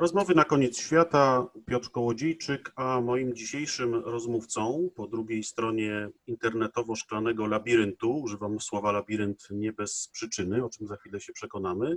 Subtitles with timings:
[0.00, 1.46] Rozmowy na koniec świata.
[1.66, 9.72] Piotr Kołodziejczyk, a moim dzisiejszym rozmówcą po drugiej stronie internetowo-szklanego labiryntu, używam słowa labirynt nie
[9.72, 11.96] bez przyczyny, o czym za chwilę się przekonamy,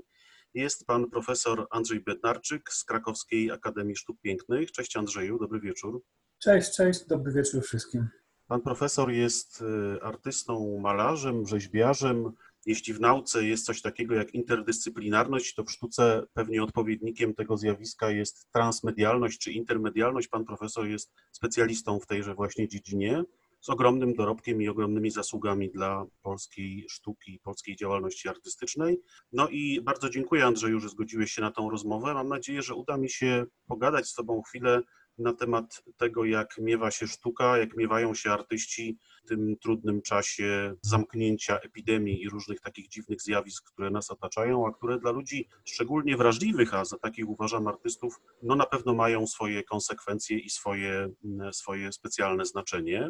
[0.53, 4.71] jest pan profesor Andrzej Bednarczyk z Krakowskiej Akademii Sztuk Pięknych.
[4.71, 6.01] Cześć Andrzeju, dobry wieczór.
[6.39, 8.07] Cześć, cześć, dobry wieczór wszystkim.
[8.47, 12.31] Pan profesor jest y, artystą, malarzem, rzeźbiarzem,
[12.65, 18.11] jeśli w nauce jest coś takiego jak interdyscyplinarność, to w sztuce pewnie odpowiednikiem tego zjawiska
[18.11, 20.27] jest transmedialność czy intermedialność.
[20.27, 23.23] Pan profesor jest specjalistą w tejże właśnie dziedzinie
[23.61, 28.99] z ogromnym dorobkiem i ogromnymi zasługami dla polskiej sztuki, polskiej działalności artystycznej.
[29.33, 32.13] No i bardzo dziękuję Andrzeju, że zgodziłeś się na tą rozmowę.
[32.13, 34.81] Mam nadzieję, że uda mi się pogadać z Tobą chwilę
[35.17, 40.75] na temat tego, jak miewa się sztuka, jak miewają się artyści w tym trudnym czasie
[40.81, 46.17] zamknięcia epidemii i różnych takich dziwnych zjawisk, które nas otaczają, a które dla ludzi szczególnie
[46.17, 51.09] wrażliwych, a za takich uważam artystów, no na pewno mają swoje konsekwencje i swoje,
[51.51, 53.09] swoje specjalne znaczenie.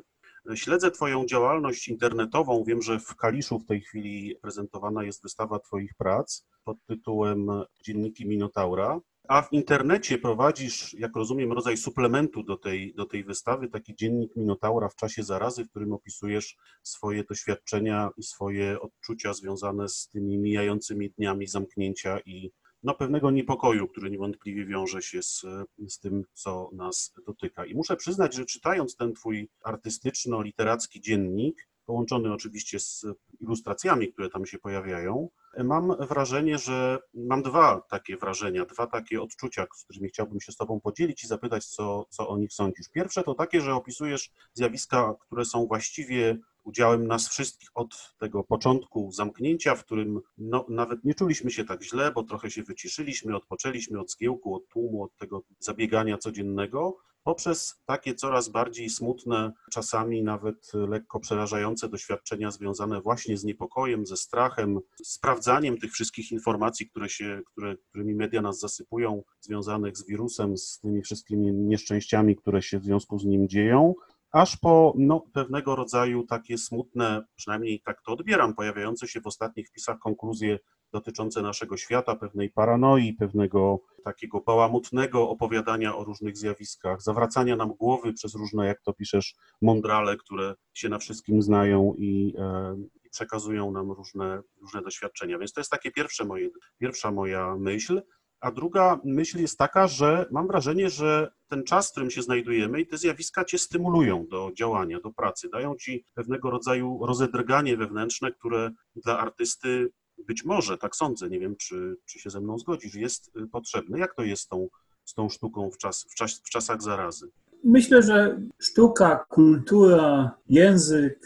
[0.55, 2.63] Śledzę Twoją działalność internetową.
[2.63, 7.47] Wiem, że w Kaliszu w tej chwili prezentowana jest wystawa Twoich prac pod tytułem
[7.83, 8.99] Dzienniki Minotaura.
[9.27, 14.35] A w internecie prowadzisz, jak rozumiem, rodzaj suplementu do tej, do tej wystawy, taki dziennik
[14.35, 20.38] Minotaura w czasie zarazy, w którym opisujesz swoje doświadczenia i swoje odczucia związane z tymi
[20.38, 22.52] mijającymi dniami zamknięcia i
[22.83, 25.45] no, pewnego niepokoju, który niewątpliwie wiąże się z,
[25.87, 27.65] z tym, co nas dotyka.
[27.65, 33.05] I muszę przyznać, że czytając ten twój artystyczno-literacki dziennik, połączony oczywiście z
[33.39, 39.65] ilustracjami, które tam się pojawiają, mam wrażenie, że mam dwa takie wrażenia, dwa takie odczucia,
[39.75, 42.89] z którymi chciałbym się z Tobą podzielić i zapytać, co, co o nich sądzisz.
[42.89, 49.11] Pierwsze to takie, że opisujesz zjawiska, które są właściwie udziałem nas wszystkich od tego początku
[49.11, 53.99] zamknięcia, w którym no, nawet nie czuliśmy się tak źle, bo trochę się wyciszyliśmy, odpoczęliśmy
[53.99, 60.72] od zgiełku, od tłumu, od tego zabiegania codziennego, poprzez takie coraz bardziej smutne, czasami nawet
[60.73, 67.42] lekko przerażające doświadczenia związane właśnie z niepokojem, ze strachem, sprawdzaniem tych wszystkich informacji, które się,
[67.52, 72.86] które, którymi media nas zasypują, związanych z wirusem, z tymi wszystkimi nieszczęściami, które się w
[72.86, 73.94] związku z nim dzieją,
[74.32, 79.67] aż po no, pewnego rodzaju takie smutne, przynajmniej tak to odbieram, pojawiające się w ostatnich
[79.67, 80.60] wpisach konkluzje
[80.93, 88.14] dotyczące naszego świata, pewnej paranoi, pewnego takiego bałamutnego opowiadania o różnych zjawiskach, zawracania nam głowy
[88.14, 93.71] przez różne, jak to piszesz, mądrale, które się na wszystkim znają i, e, i przekazują
[93.71, 95.39] nam różne, różne doświadczenia.
[95.39, 96.49] Więc to jest takie pierwsze moje,
[96.80, 98.02] pierwsza moja myśl.
[98.39, 102.81] A druga myśl jest taka, że mam wrażenie, że ten czas, w którym się znajdujemy
[102.81, 108.31] i te zjawiska cię stymulują do działania, do pracy, dają ci pewnego rodzaju rozedrganie wewnętrzne,
[108.31, 109.89] które dla artysty
[110.27, 113.99] być może, tak sądzę, nie wiem, czy, czy się ze mną zgodzisz, jest potrzebne.
[113.99, 114.67] Jak to jest z tą,
[115.05, 117.29] z tą sztuką w, czas, w, czas, w czasach zarazy?
[117.63, 121.19] Myślę, że sztuka, kultura, język,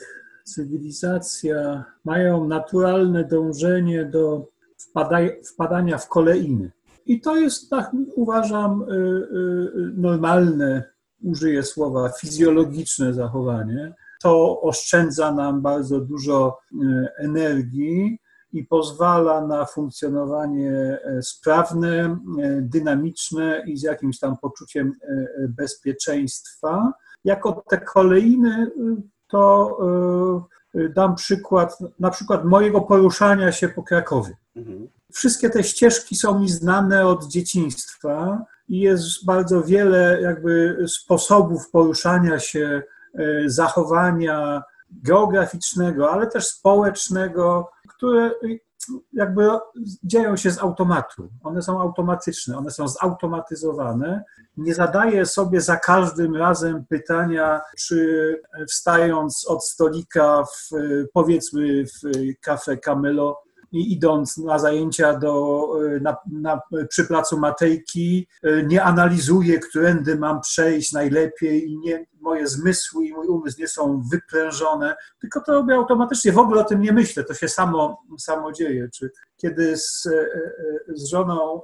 [0.43, 4.47] cywilizacja mają naturalne dążenie do
[5.53, 6.71] wpadania w kolejny.
[7.05, 10.83] I to jest, tak uważam, y, y, y, normalne,
[11.23, 13.93] użyję słowa, fizjologiczne zachowanie.
[14.21, 16.59] To oszczędza nam bardzo dużo
[17.17, 18.19] energii
[18.53, 22.17] i pozwala na funkcjonowanie e, sprawne, e,
[22.61, 26.93] dynamiczne i z jakimś tam poczuciem e, bezpieczeństwa.
[27.23, 28.71] Jako te kolejny
[29.27, 29.77] to
[30.89, 34.37] dam przykład, na przykład mojego poruszania się po Krakowie.
[34.55, 34.87] Mhm.
[35.13, 42.39] Wszystkie te ścieżki są mi znane od dzieciństwa i jest bardzo wiele jakby sposobów poruszania
[42.39, 42.81] się,
[43.45, 48.31] zachowania geograficznego, ale też społecznego, które
[49.13, 49.49] jakby
[50.03, 51.29] dzieją się z automatu.
[51.43, 54.23] One są automatyczne, one są zautomatyzowane.
[54.57, 60.69] Nie zadaję sobie za każdym razem pytania, czy wstając od stolika w,
[61.13, 62.11] powiedzmy w
[62.41, 65.67] kafe Camelo idąc na zajęcia do,
[66.01, 68.27] na, na, przy placu Matejki,
[68.67, 74.03] nie analizuję, którędy mam przejść najlepiej i nie, moje zmysły i mój umysł nie są
[74.11, 76.31] wyprężone, tylko to robię automatycznie.
[76.31, 78.89] W ogóle o tym nie myślę, to się samo, samo dzieje.
[78.93, 80.09] Czy kiedy z,
[80.95, 81.61] z żoną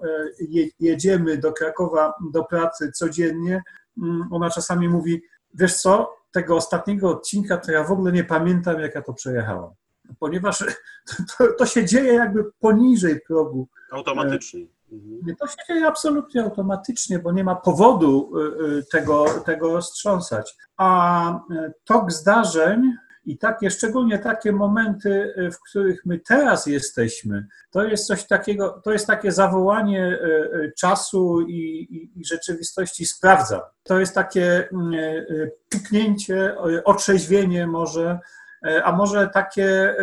[0.80, 3.64] jedziemy do Krakowa do pracy codziennie,
[4.04, 5.22] mm, ona czasami mówi,
[5.54, 9.74] wiesz co, tego ostatniego odcinka to ja w ogóle nie pamiętam, jak ja to przejechałam
[10.20, 10.64] ponieważ
[11.38, 13.68] to, to się dzieje jakby poniżej progu.
[13.92, 14.66] Automatycznie.
[14.92, 15.36] Mhm.
[15.36, 20.56] To się dzieje absolutnie automatycznie, bo nie ma powodu y, y, tego, tego roztrząsać.
[20.78, 21.40] A
[21.86, 22.94] tok zdarzeń
[23.26, 28.92] I takie, szczególnie takie momenty, w których my teraz jesteśmy, to jest coś takiego, to
[28.92, 30.20] jest takie zawołanie
[30.78, 33.62] czasu i, i, i rzeczywistości sprawdza.
[33.84, 34.70] To jest takie
[35.70, 36.56] piknięcie,
[36.86, 38.20] otrzeźwienie może,
[38.84, 39.96] a może takie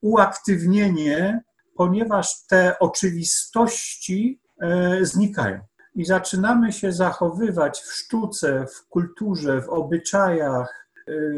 [0.00, 1.40] uaktywnienie,
[1.76, 4.40] ponieważ te oczywistości
[5.02, 5.60] znikają
[5.94, 10.88] i zaczynamy się zachowywać w sztuce, w kulturze, w obyczajach,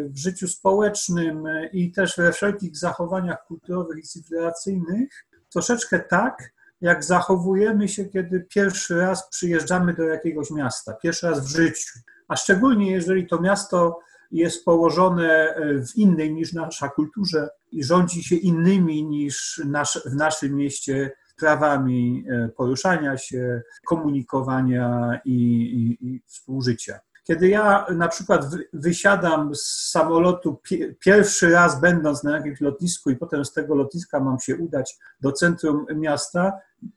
[0.05, 7.89] w życiu społecznym i też we wszelkich zachowaniach kulturowych i cywilizacyjnych troszeczkę tak, jak zachowujemy
[7.89, 11.99] się, kiedy pierwszy raz przyjeżdżamy do jakiegoś miasta, pierwszy raz w życiu.
[12.29, 13.99] A szczególnie jeżeli to miasto
[14.31, 15.55] jest położone
[15.93, 21.11] w innej niż nasza kulturze i rządzi się innymi niż nasz, w naszym mieście
[21.41, 27.01] prawami e, poruszania się, komunikowania i, i, i współżycia.
[27.25, 30.61] Kiedy ja na przykład wysiadam z samolotu
[31.05, 35.33] pierwszy raz, będąc na jakimś lotnisku, i potem z tego lotniska mam się udać do
[35.33, 36.53] centrum miasta,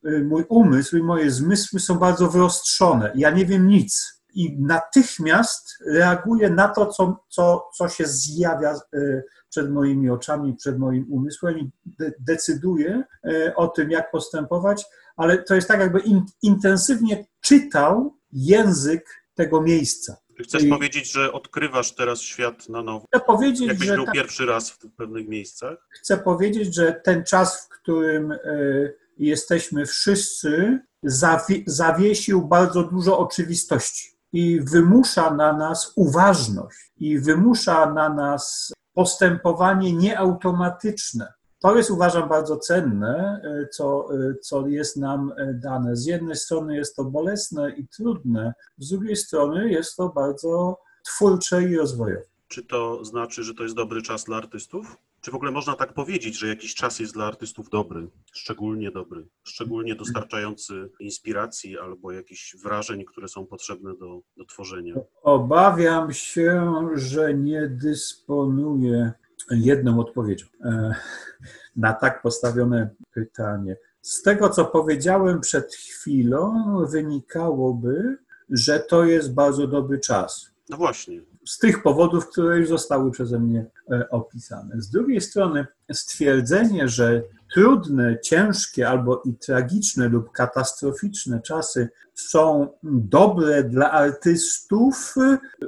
[0.06, 3.12] e, mój umysł i moje zmysły są bardzo wyostrzone.
[3.16, 4.23] Ja nie wiem nic.
[4.34, 10.80] I natychmiast reaguję na to, co, co, co się zjawia e, przed moimi oczami, przed
[10.80, 14.86] moim umysłem i de decyduję e, o tym, jak postępować,
[15.16, 20.18] ale to jest tak, jakby in, intensywnie czytał język tego miejsca.
[20.44, 23.08] Chcesz I powiedzieć, że odkrywasz teraz świat na nowo?
[23.08, 25.88] Chcę powiedzieć, Jakbyś że był tak, pierwszy raz w pewnych miejscach?
[25.90, 34.13] Chcę powiedzieć, że ten czas, w którym y, jesteśmy wszyscy, zawi zawiesił bardzo dużo oczywistości
[34.34, 41.34] i wymusza na nas uważność i wymusza na nas postępowanie nieautomatyczne.
[41.60, 45.96] To jest, uważam, bardzo cenne, e, co, e, co jest nam e, dane.
[45.96, 51.64] Z jednej strony jest to bolesne i trudne, z drugiej strony jest to bardzo twórcze
[51.64, 52.24] i rozwojowe.
[52.48, 54.98] Czy to znaczy, że to jest dobry czas dla artystów?
[55.24, 59.28] Czy w ogóle można tak powiedzieć, że jakiś czas jest dla artystów dobry, szczególnie dobry,
[59.44, 64.96] szczególnie dostarczający inspiracji albo jakichś wrażeń, które są potrzebne do, do tworzenia?
[65.22, 69.12] Obawiam się, że nie dysponuję
[69.52, 70.96] jedną odpowiedzią e,
[71.76, 73.78] na tak postawione pytanie.
[74.02, 76.54] Z tego, co powiedziałem przed chwilą,
[76.86, 78.18] wynikałoby,
[78.50, 80.52] że to jest bardzo dobry czas.
[80.70, 84.82] No właśnie z tych powodów, które już zostały przeze mnie e, opisane.
[84.82, 87.24] Z drugiej strony, stwierdzenie, że
[87.54, 95.16] trudne, ciężkie albo i tragiczne lub katastroficzne czasy są dobre dla artystów,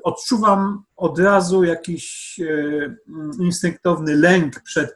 [0.04, 2.96] odczuwam od razu jakiś e,
[3.40, 4.96] instynktowny lęk przed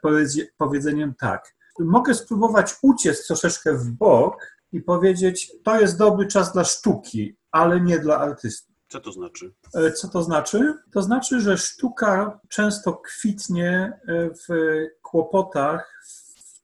[0.58, 1.56] powiedzeniem tak.
[1.80, 4.36] Mogę spróbować uciec troszeczkę w bok
[4.72, 8.69] i powiedzieć, to jest dobry czas dla sztuki, ale nie dla artystów.
[8.90, 9.54] Co to znaczy?
[9.76, 10.74] E, co to znaczy?
[10.92, 14.48] To znaczy, że sztuka często kwitnie e, w
[15.02, 16.04] kłopotach,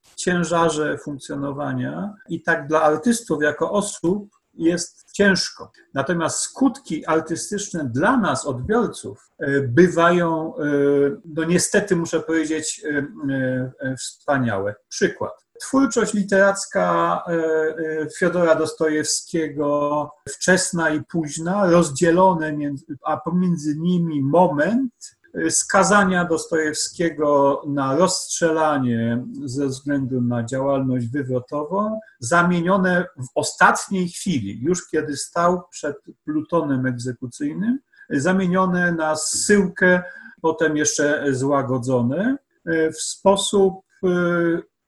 [0.02, 5.72] w ciężarze funkcjonowania i tak dla artystów jako osób jest ciężko.
[5.94, 10.54] Natomiast skutki artystyczne dla nas, odbiorców, e, bywają,
[11.24, 12.84] no niestety muszę powiedzieć,
[13.98, 14.74] wspaniałe.
[14.88, 15.45] Przykład.
[15.60, 24.92] Twórczość literacka e, e, Fiodora Dostojewskiego, wczesna i późna, rozdzielone, między, a pomiędzy nimi moment
[25.34, 34.88] e, skazania Dostojewskiego na rozstrzelanie ze względu na działalność wywrotową, zamienione w ostatniej chwili, już
[34.88, 37.78] kiedy stał przed plutonem egzekucyjnym,
[38.10, 40.02] zamienione na zsyłkę,
[40.42, 42.36] potem jeszcze złagodzone
[42.66, 43.74] w sposób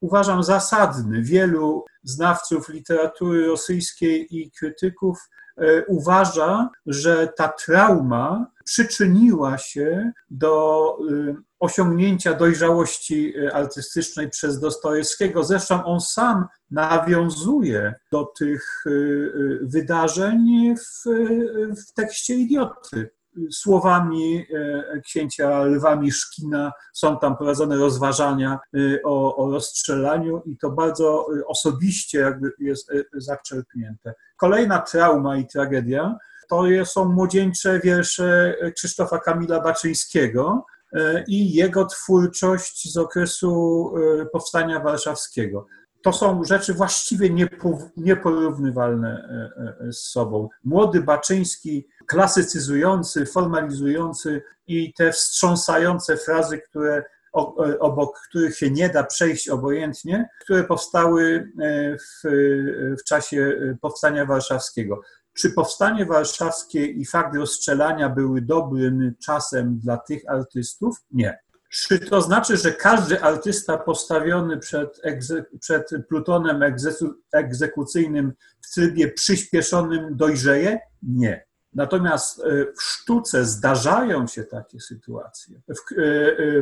[0.01, 1.21] uważam zasadny.
[1.21, 11.35] Wielu znawców literatury rosyjskiej i krytyków e, uważa, że ta trauma przyczyniła się do e,
[11.59, 15.43] osiągnięcia dojrzałości e, artystycznej przez Dostojewskiego.
[15.43, 18.83] Zresztą on sam nawiązuje do tych
[19.61, 21.03] wydarzeń w,
[21.87, 23.09] w tekście Idioty
[23.51, 30.69] słowami e, księcia Lwami Szkina są tam prowadzone rozważania e, o, o rozstrzelaniu i to
[30.69, 34.13] bardzo osobiście jakby jest e, zaczerpnięte.
[34.37, 36.15] Kolejna trauma i tragedia
[36.49, 40.65] to są młodzieńcze wiersze Krzysztofa Kamila Baczyńskiego,
[41.27, 43.93] i jego twórczość z okresu
[44.31, 45.65] powstania warszawskiego.
[46.03, 47.29] To są rzeczy właściwie
[47.97, 49.29] nieporównywalne
[49.91, 50.49] z sobą.
[50.63, 57.03] Młody Baczyński klasycyzujący, formalizujący i te wstrząsające frazy, które
[57.79, 62.21] obok których się nie da przejść obojętnie, które powstały e, w,
[62.99, 65.01] w czasie powstania warszawskiego.
[65.33, 70.97] Czy powstanie warszawskie i fakt rozstrzelania były dobrym czasem dla tych artystów?
[71.11, 71.39] Nie.
[71.69, 79.11] Czy to znaczy, że każdy artysta postawiony przed, egze, przed plutonem egzeku, egzekucyjnym w trybie
[79.11, 80.79] przyspieszonym dojrzeje?
[81.03, 81.49] Nie.
[81.73, 82.41] Natomiast
[82.77, 85.95] w sztuce zdarzają się takie sytuacje, w,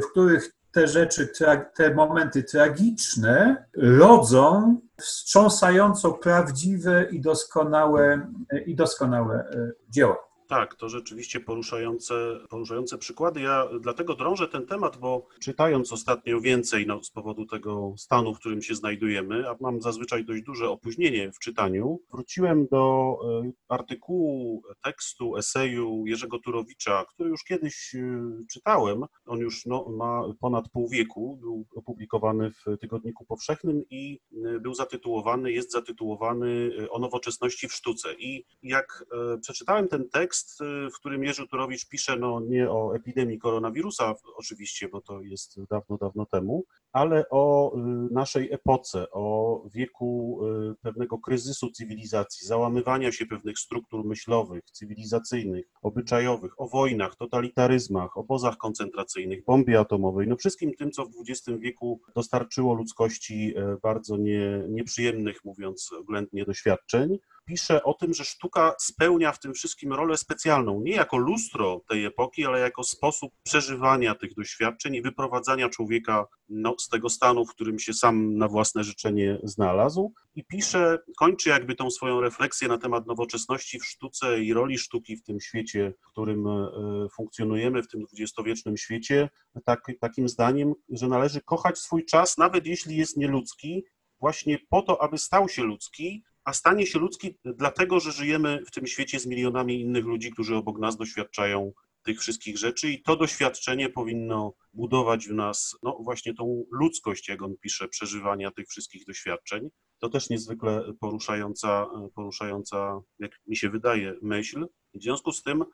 [0.02, 1.32] w których te rzeczy,
[1.76, 8.28] te momenty tragiczne rodzą wstrząsająco prawdziwe i doskonałe,
[8.66, 10.27] i doskonałe e, dzieła.
[10.48, 13.42] Tak, to rzeczywiście poruszające, poruszające przykłady.
[13.42, 18.40] Ja dlatego drążę ten temat, bo czytając ostatnio więcej no, z powodu tego stanu, w
[18.40, 24.62] którym się znajdujemy, a mam zazwyczaj dość duże opóźnienie w czytaniu, wróciłem do e, artykułu,
[24.84, 29.06] tekstu, eseju Jerzego Turowicza, który już kiedyś e, czytałem.
[29.26, 34.74] On już no, ma ponad pół wieku, był opublikowany w Tygodniku Powszechnym i e, był
[34.74, 38.14] zatytułowany, jest zatytułowany O nowoczesności w sztuce.
[38.14, 39.06] I jak
[39.42, 44.14] przeczytałem ten tekst, tekst, y, w którym Jerzy Turowicz pisze no, nie o epidemii koronawirusa
[44.36, 47.80] oczywiście, bo to jest dawno, dawno temu, ale o y,
[48.12, 50.40] naszej epoce, o wieku
[50.72, 58.58] y, pewnego kryzysu cywilizacji, załamywania się pewnych struktur myślowych, cywilizacyjnych, obyczajowych, o wojnach, totalitaryzmach, obozach
[58.58, 63.54] koncentracyjnych, bombie atomowej, no wszystkim tym, co w XX wieku dostarczyło ludzkości
[63.84, 69.94] bardzo nie, nieprzyjemnych, mówiąc oględnie, doświadczeń pisze o tym, że sztuka spełnia w tym wszystkim
[69.94, 75.70] rolę specjalną, nie jako lustro tej epoki, ale jako sposób przeżywania tych doświadczeń i wyprowadzania
[75.70, 80.14] człowieka no, z tego stanu, w którym się sam na własne życzenie znalazł.
[80.36, 85.18] I pisze, kończy jakby tą swoją refleksję na temat nowoczesności w sztuce i roli sztuki
[85.18, 86.70] w tym świecie, w którym e,
[87.16, 89.30] funkcjonujemy, w tym dwudziestowiecznym świecie,
[89.66, 93.84] tak, takim zdaniem, że należy kochać swój czas, nawet jeśli jest nieludzki,
[94.20, 98.72] właśnie po to, aby stał się ludzki, a stanie się ludzki dlatego, że żyjemy w
[98.72, 101.74] tym świecie z milionami innych ludzi, którzy obok nas doświadczają
[102.04, 107.42] tych wszystkich rzeczy i to doświadczenie powinno budować w nas no właśnie tą ludzkość, jak
[107.42, 109.70] on pisze, przeżywania tych wszystkich doświadczeń.
[110.00, 114.68] To też niezwykle poruszająca, poruszająca, jak mi się wydaje, myśl.
[114.94, 115.66] W związku z tym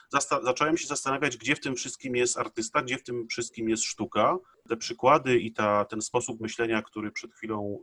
[0.43, 4.37] zacząłem się zastanawiać, gdzie w tym wszystkim jest artysta, gdzie w tym wszystkim jest sztuka.
[4.69, 7.79] Te przykłady i ta, ten sposób myślenia, który przed chwilą,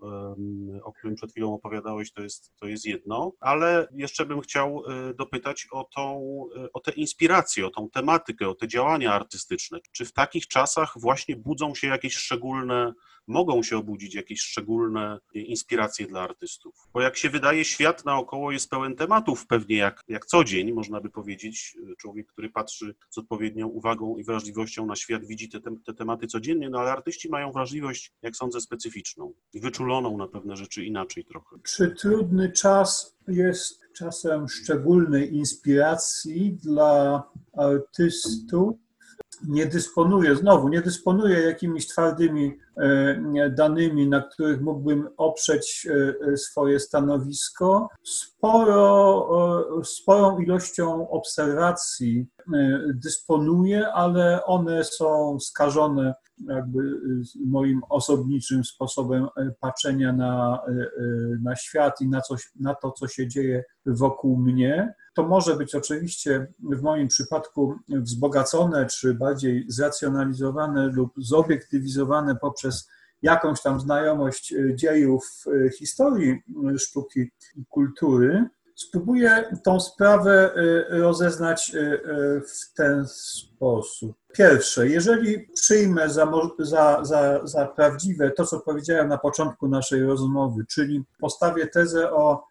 [0.83, 5.15] o którym przed chwilą opowiadałeś, to jest, to jest jedno, ale jeszcze bym chciał e,
[5.15, 6.21] dopytać o, tą,
[6.57, 9.79] e, o te inspiracje, o tą tematykę, o te działania artystyczne.
[9.93, 12.93] Czy w takich czasach właśnie budzą się jakieś szczególne
[13.27, 16.75] mogą się obudzić jakieś szczególne inspiracje dla artystów.
[16.93, 21.01] Bo jak się wydaje, świat naokoło jest pełen tematów, pewnie jak, jak co dzień, można
[21.01, 21.77] by powiedzieć.
[21.99, 26.71] Człowiek, który patrzy z odpowiednią uwagą i wrażliwością na świat, widzi te, te tematy codziennie,
[26.71, 31.57] no ale artyści mają wrażliwość, jak sądzę, specyficzną i wyczuloną na pewne rzeczy inaczej trochę.
[31.63, 37.23] Czy trudny czas jest czasem szczególnej inspiracji dla
[37.57, 38.90] artystów?
[39.49, 45.89] Nie dysponuję, znowu, nie dysponuję jakimiś twardymi e, danymi, na których mógłbym oprzeć
[46.33, 47.89] e, swoje stanowisko.
[48.03, 56.15] Sporo, sporą ilością obserwacji e, dysponuję, ale one są skażone
[56.49, 57.01] jakby
[57.47, 59.29] moim osobniczym sposobem
[59.61, 60.63] patrzenia na,
[61.43, 64.95] na świat i na, coś, na to, co się dzieje wokół mnie.
[65.15, 72.89] To może być oczywiście w moim przypadku wzbogacone, czy bardziej zracjonalizowane lub zobiektywizowane poprzez
[73.23, 76.43] jakąś tam znajomość e, dziejów e, historii
[76.75, 77.21] e, sztuki
[77.57, 78.49] i kultury.
[78.75, 80.51] Spróbuję tą sprawę
[80.89, 81.73] rozeznać
[82.49, 84.17] w ten sposób.
[84.33, 90.65] Pierwsze, jeżeli przyjmę za, za, za, za prawdziwe to, co powiedziałem na początku naszej rozmowy,
[90.69, 92.50] czyli postawię tezę o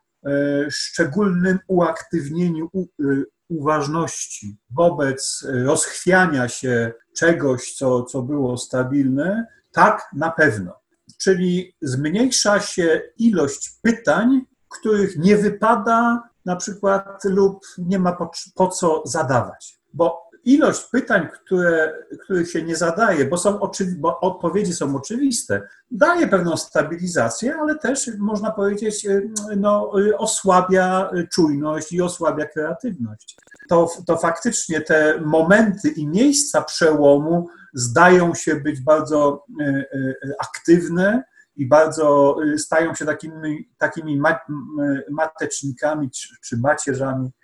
[0.70, 3.04] szczególnym uaktywnieniu e,
[3.50, 10.74] uważności wobec rozchwiania się czegoś, co, co było stabilne, tak na pewno.
[11.18, 18.68] Czyli zmniejsza się ilość pytań, których nie wypada na przykład lub nie ma po, po
[18.68, 19.80] co zadawać.
[19.94, 25.62] Bo ilość pytań, które, których się nie zadaje, bo, są oczywi- bo odpowiedzi są oczywiste,
[25.92, 29.08] daje pewną stabilizację, ale też można powiedzieć,
[29.58, 33.38] no, osłabia czujność i osłabia kreatywność.
[33.70, 39.86] To, to faktycznie te momenty i miejsca przełomu zdają się być bardzo y,
[40.40, 41.24] aktywne
[41.56, 44.22] i bardzo stają się takimi, takimi
[45.10, 46.10] matecznikami
[46.42, 47.39] czy macierzami E, e,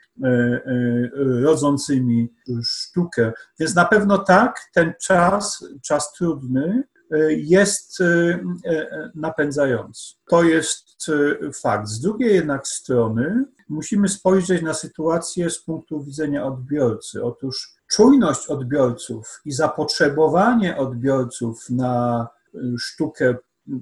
[1.41, 3.31] rodzącymi sztukę.
[3.59, 7.97] Więc na pewno tak, ten czas, czas trudny, e, jest
[9.15, 10.13] napędzający.
[10.29, 10.85] To jest
[11.61, 11.87] fakt.
[11.87, 17.23] Z drugiej jednak strony musimy spojrzeć na sytuację z punktu widzenia odbiorcy.
[17.23, 22.27] Otóż czujność odbiorców i zapotrzebowanie odbiorców na
[22.79, 23.35] sztukę,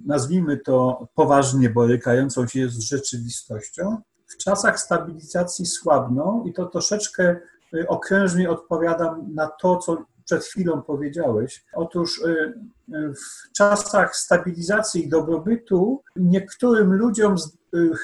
[0.05, 4.01] nazwijmy to poważnie borykającą się z rzeczywistością,
[4.33, 7.35] w czasach stabilizacji słabną i to troszeczkę
[7.73, 11.65] y, okrężnie odpowiadam na to, co przed chwilą powiedziałeś.
[11.73, 12.53] Otóż y,
[12.93, 17.35] w czasach stabilizacji i dobrobytu niektórym ludziom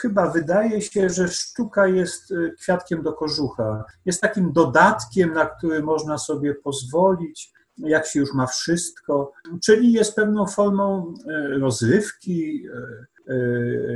[0.02, 3.86] chyba wydaje się, że sztuka jest kwiatkiem do kożucha.
[4.06, 9.32] Jest takim dodatkiem, na który można sobie pozwolić, jak się już ma wszystko,
[9.64, 11.14] czyli jest pewną formą
[11.60, 12.66] rozrywki,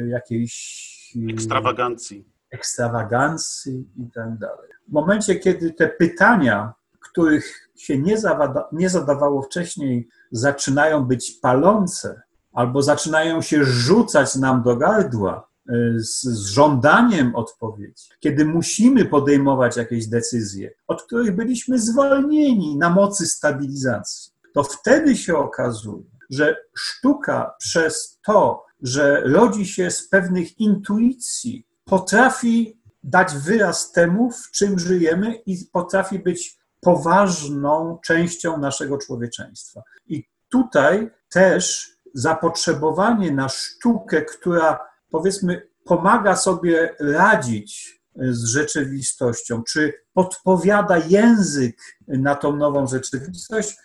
[0.07, 2.25] jakiejś ekstrawagancji.
[2.51, 4.69] Ekstrawagancji i tak dalej.
[4.87, 12.21] W momencie, kiedy te pytania, których się nie, zawada, nie zadawało wcześniej, zaczynają być palące
[12.53, 19.77] albo zaczynają się rzucać nam do gardła y, z, z żądaniem odpowiedzi, kiedy musimy podejmować
[19.77, 27.55] jakieś decyzje, od których byliśmy zwolnieni na mocy stabilizacji, to wtedy się okazuje, że sztuka
[27.59, 35.35] przez to, że rodzi się z pewnych intuicji, potrafi dać wyraz temu, w czym żyjemy
[35.45, 39.81] i potrafi być poważną częścią naszego człowieczeństwa.
[40.07, 50.97] I tutaj też zapotrzebowanie na sztukę, która powiedzmy pomaga sobie radzić z rzeczywistością, czy podpowiada
[50.97, 53.75] język na tą nową rzeczywistość,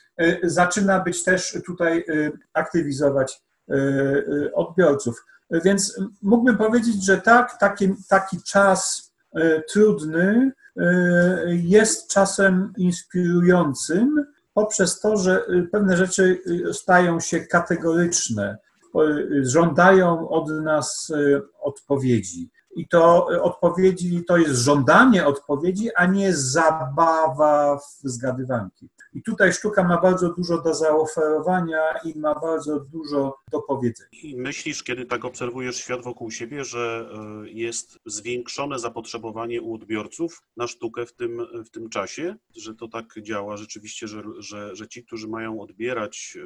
[0.43, 2.05] zaczyna być też tutaj
[2.52, 3.40] aktywizować
[4.55, 5.25] odbiorców.
[5.51, 9.13] Więc mógłbym powiedzieć, że tak, taki, taki czas
[9.73, 10.53] trudny
[11.47, 16.39] jest czasem inspirującym poprzez to, że pewne rzeczy
[16.73, 18.59] stają się kategoryczne,
[19.43, 21.13] żądają od nas
[21.61, 22.51] odpowiedzi.
[22.77, 28.89] I to odpowiedzi to jest żądanie odpowiedzi, a nie zabawa w zgadywanki.
[29.15, 34.09] I tutaj sztuka ma bardzo dużo do zaoferowania i ma bardzo dużo do powiedzenia.
[34.23, 40.43] I myślisz, kiedy tak obserwujesz świat wokół siebie, że e, jest zwiększone zapotrzebowanie u odbiorców
[40.57, 44.89] na sztukę w tym, w tym czasie, że to tak działa rzeczywiście, że, że, że
[44.89, 46.39] ci, którzy mają odbierać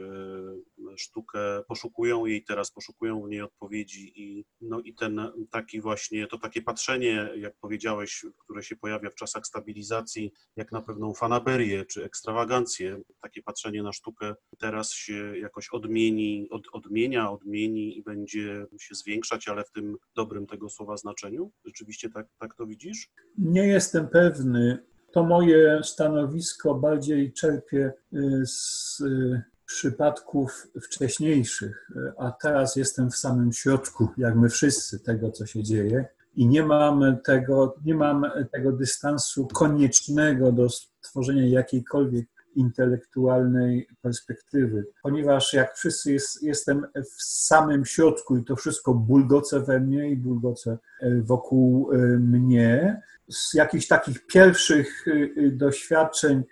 [0.93, 6.12] e, sztukę, poszukują jej teraz, poszukują w niej odpowiedzi i, no i ten taki właśnie,
[6.31, 11.85] to takie patrzenie, jak powiedziałeś, które się pojawia w czasach stabilizacji, jak na pewną fanaberię
[11.85, 18.67] czy ekstrawagancję, takie patrzenie na sztukę teraz się jakoś odmieni, od, odmienia, odmieni i będzie
[18.81, 21.53] się zwiększać, ale w tym dobrym tego słowa znaczeniu?
[21.65, 23.09] Rzeczywiście tak, tak to widzisz?
[23.39, 24.79] Nie jestem pewny.
[25.13, 33.53] To moje stanowisko bardziej czerpie y, z y, przypadków wcześniejszych, a teraz jestem w samym
[33.53, 36.07] środku, jak my wszyscy, tego, co się dzieje.
[36.37, 40.69] I nie mam tego, nie mam tego dystansu koniecznego do
[41.01, 48.95] stworzenia jakiejkolwiek intelektualnej perspektywy, ponieważ jak wszyscy jest, jestem w samym środku i to wszystko
[48.95, 56.43] bulgoce we mnie i bulgoce e, wokół e, mnie, z jakichś takich pierwszych e, doświadczeń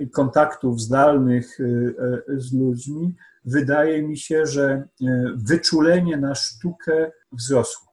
[0.00, 1.58] i kontaktów zdalnych
[2.36, 4.88] z ludźmi, wydaje mi się, że
[5.36, 7.92] wyczulenie na sztukę wzrosło,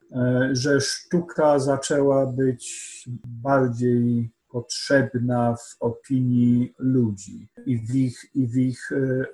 [0.52, 8.92] że sztuka zaczęła być bardziej potrzebna w opinii ludzi i w ich, i w ich
[8.92, 9.26] e, e,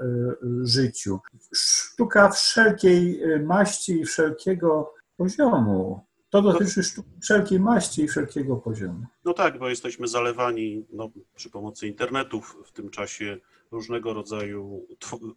[0.63, 1.19] życiu.
[1.56, 6.08] Sztuka wszelkiej e, maści i wszelkiego poziomu.
[6.30, 9.06] To dotyczy sztuki wszelkiej maści i wszelkiego poziomu.
[9.25, 13.38] No tak, bo jesteśmy zalewani no, przy pomocy internetów w tym czasie
[13.71, 14.88] różnego rodzaju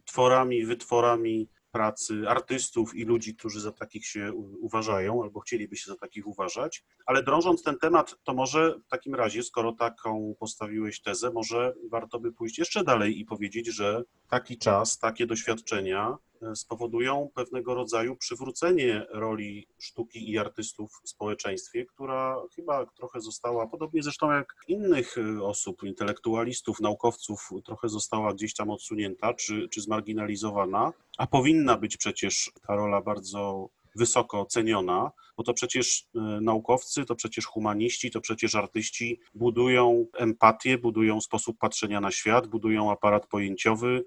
[0.05, 5.97] tworami, wytworami pracy artystów i ludzi, którzy za takich się uważają albo chcieliby się za
[5.97, 6.85] takich uważać.
[7.07, 12.21] Ale drążąc ten temat, to może w takim razie, skoro taką postawiłeś tezę, może warto
[12.21, 16.17] by pójść jeszcze dalej i powiedzieć, że taki czas, takie doświadczenia
[16.55, 24.03] spowodują pewnego rodzaju przywrócenie roli sztuki i artystów w społeczeństwie, która chyba trochę została, podobnie
[24.03, 30.93] zresztą jak innych e, osób, intelektualistów, naukowców, trochę została gdzieś tam odsunięta czy, czy zmarginalizowana,
[31.19, 37.15] a powinna być przecież ta rola bardzo wysoko ceniona, bo to przecież e, naukowcy, to
[37.15, 44.05] przecież humaniści, to przecież artyści budują empatię, budują sposób patrzenia na świat, budują aparat pojęciowy,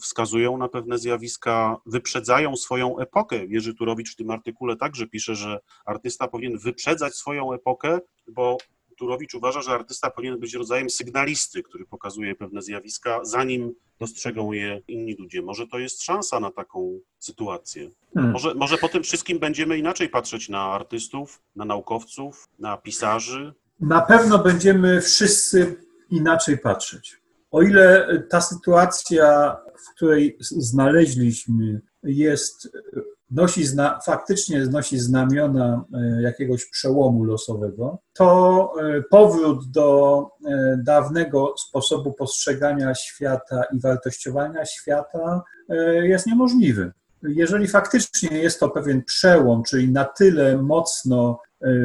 [0.00, 3.46] wskazują na pewne zjawiska, wyprzedzają swoją epokę.
[3.46, 8.58] Jerzy Turowicz w tym artykule także pisze, że artysta powinien wyprzedzać swoją epokę, bo
[8.96, 14.80] Turowicz uważa, że artysta powinien być rodzajem sygnalisty, który pokazuje pewne zjawiska, zanim dostrzegą je
[14.88, 15.42] inni ludzie.
[15.42, 17.90] Może to jest szansa na taką sytuację.
[18.14, 18.32] Hmm.
[18.32, 23.54] Może, może po tym wszystkim będziemy inaczej patrzeć na artystów, na naukowców, na pisarzy.
[23.80, 27.23] Na pewno będziemy wszyscy inaczej patrzeć.
[27.54, 32.68] O ile ta sytuacja, w której znaleźliśmy, jest,
[33.30, 41.54] nosi zna, faktycznie nosi znamiona e, jakiegoś przełomu losowego, to e, powrót do e, dawnego
[41.58, 45.42] sposobu postrzegania świata i wartościowania świata
[46.02, 46.92] jest niemożliwy.
[47.28, 51.40] Jeżeli faktycznie jest to pewien przełom, czyli na tyle mocno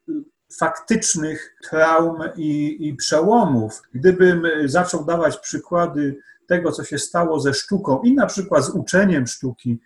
[0.54, 3.82] faktycznych traum i, i przełomów.
[3.94, 9.28] Gdybym zaczął dawać przykłady tego, co się stało ze sztuką i na przykład z uczeniem
[9.28, 9.80] sztuki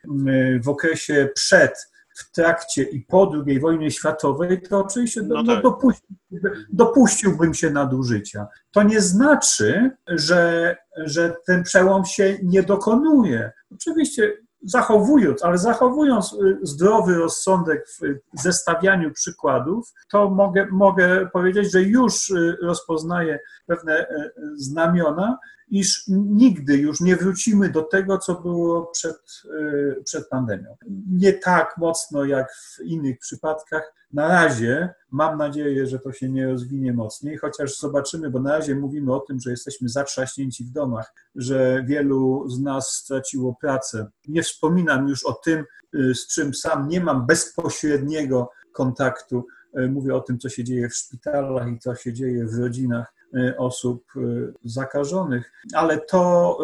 [0.64, 5.64] w okresie przed, w trakcie i po II wojnie światowej, to oczywiście no, no tak.
[5.64, 8.48] dopuściłbym, dopuściłbym się nadużycia.
[8.72, 13.52] To nie znaczy, że, że ten przełom się nie dokonuje.
[13.72, 17.86] Oczywiście zachowując, ale zachowując y, zdrowy rozsądek
[18.34, 25.38] w zestawianiu przykładów, to mogę, mogę powiedzieć, że już y, rozpoznaję pewne y, znamiona,
[25.72, 30.78] iż nigdy już nie wrócimy do tego, co było przed, e, przed pandemią.
[31.12, 33.94] Nie tak mocno jak w innych przypadkach.
[34.14, 38.76] Na razie mam nadzieję, że to się nie rozwinie mocniej, chociaż zobaczymy, bo na razie
[38.76, 44.08] mówimy o tym, że jesteśmy zatrzaśnięci w domach, że wielu z nas straciło pracę.
[44.28, 49.48] Nie wspominam już o tym, e, z czym sam nie mam bezpośredniego kontaktu.
[49.74, 53.21] E, mówię o tym, co się dzieje w szpitalach i co się dzieje w rodzinach
[53.58, 56.58] osób y, zakażonych, ale to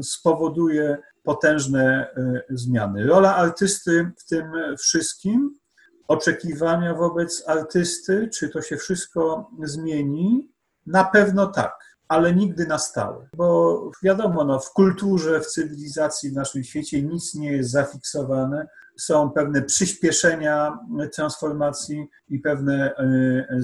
[0.00, 2.08] y, spowoduje potężne
[2.50, 3.06] zmiany.
[3.06, 5.58] Rola artysty w tym wszystkim,
[6.08, 10.52] oczekiwania wobec artysty, czy to się wszystko zmieni?
[10.86, 13.28] Na pewno tak ale nigdy na stałe.
[13.36, 19.30] Bo wiadomo, no, w kulturze, w cywilizacji, w naszym świecie nic nie jest zafiksowane są
[19.30, 20.78] pewne przyspieszenia
[21.14, 23.62] transformacji i pewne e,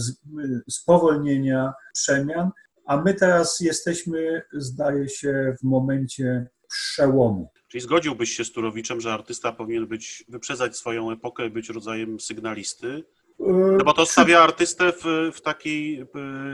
[0.71, 2.51] spowolnienia przemian,
[2.87, 7.51] a my teraz jesteśmy, zdaje się, w momencie przełomu.
[7.69, 13.05] Czyli zgodziłbyś się z Turowiczem, że artysta powinien być, wyprzedzać swoją epokę, być rodzajem sygnalisty,
[13.47, 16.07] no bo to stawia artystę w, w takiej,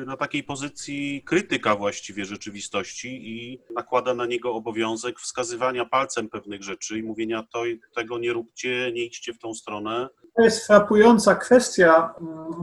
[0.06, 6.98] na takiej pozycji krytyka właściwie rzeczywistości i nakłada na niego obowiązek wskazywania palcem pewnych rzeczy
[6.98, 7.62] i mówienia to,
[7.94, 10.08] tego nie róbcie, nie idźcie w tą stronę.
[10.36, 12.14] To jest frapująca kwestia,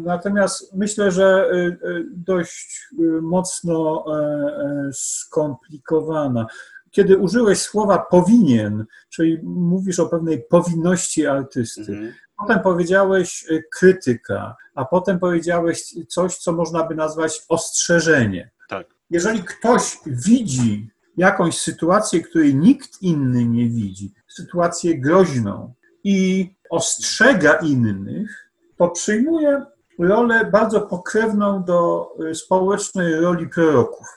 [0.03, 6.45] natomiast myślę, że y, y, dość y, mocno e, e, skomplikowana
[6.95, 12.13] kiedy użyłeś słowa powinien, czyli mówisz o pewnej powinności artysty, mhm.
[12.38, 18.52] Potem powiedziałeś y, krytyka, a potem powiedziałeś coś, co można by nazwać ostrzeżenie.
[18.69, 18.88] Tak.
[19.10, 28.50] Jeżeli ktoś widzi jakąś sytuację, której nikt inny nie widzi, sytuację groźną i ostrzega innych,
[28.78, 29.65] to przyjmuje
[30.00, 34.08] rolę bardzo pokrewną do y, społecznej roli proroków.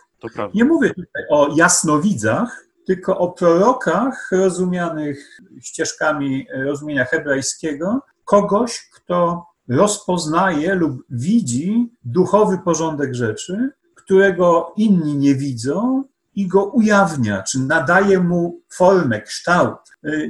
[0.55, 10.75] Nie mówię tutaj o jasnowidzach, tylko o prorokach rozumianych ścieżkami rozumienia hebrajskiego, kogoś, kto rozpoznaje
[10.75, 18.61] lub widzi duchowy porządek rzeczy, którego inni nie widzą i go ujawnia, czy nadaje mu
[18.73, 19.79] formę, kształt.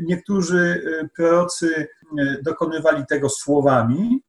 [0.02, 0.82] Niektórzy
[1.16, 1.88] prorocy
[2.42, 4.22] dokonywali tego słowami,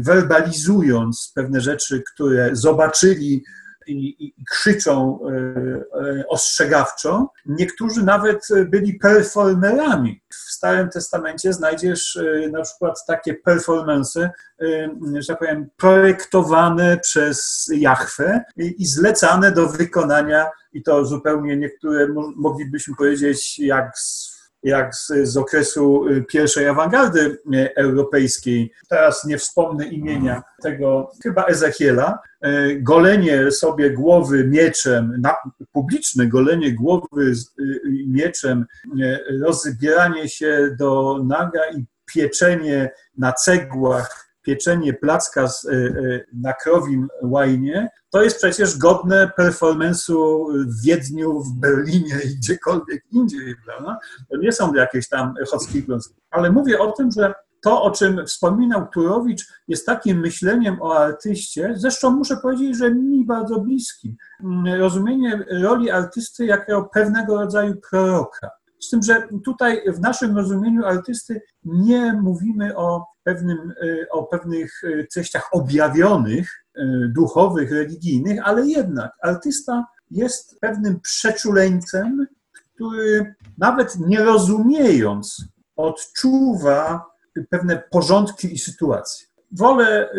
[0.00, 3.44] werbalizując pewne rzeczy, które zobaczyli
[3.88, 5.32] i, i krzyczą e,
[6.20, 7.32] e, ostrzegawczo.
[7.46, 10.22] Niektórzy nawet byli performerami.
[10.30, 14.30] W Starym Testamencie znajdziesz e, na przykład takie performance,
[15.18, 22.94] że tak powiem, projektowane przez Jachwę i zlecane do wykonania i to zupełnie niektóre moglibyśmy
[22.96, 24.35] powiedzieć jak z
[24.66, 28.72] jak z, z okresu y, pierwszej awangardy y, europejskiej.
[28.88, 32.18] Teraz nie wspomnę imienia tego, chyba Ezechiela.
[32.46, 35.36] Y, golenie sobie głowy mieczem, na,
[35.72, 37.32] publiczne golenie głowy
[38.06, 38.66] mieczem,
[39.40, 47.08] rozbieranie się do naga i pieczenie na cegłach pieczenie placka z, e, e, na krowim
[47.22, 53.98] łajnie, to jest przecież godne performance'u w Wiedniu, w Berlinie i gdziekolwiek indziej, prawda?
[54.30, 55.34] To nie są jakieś tam
[55.86, 56.14] kląski.
[56.30, 61.72] Ale mówię o tym, że to, o czym wspominał Turowicz, jest takim myśleniem o artyście,
[61.76, 64.16] zresztą muszę powiedzieć, że mi bardzo bliskim.
[64.78, 68.50] Rozumienie roli artysty jako pewnego rodzaju proroka.
[68.80, 73.72] Z tym, że tutaj w naszym rozumieniu artysty nie mówimy o, pewnym,
[74.10, 74.82] o pewnych
[75.14, 76.64] treściach objawionych,
[77.14, 82.26] duchowych, religijnych, ale jednak artysta jest pewnym przeczuleńcem,
[82.74, 85.44] który nawet nie rozumiejąc,
[85.76, 87.06] odczuwa
[87.50, 89.26] pewne porządki i sytuacje.
[89.52, 90.18] Wolę, y,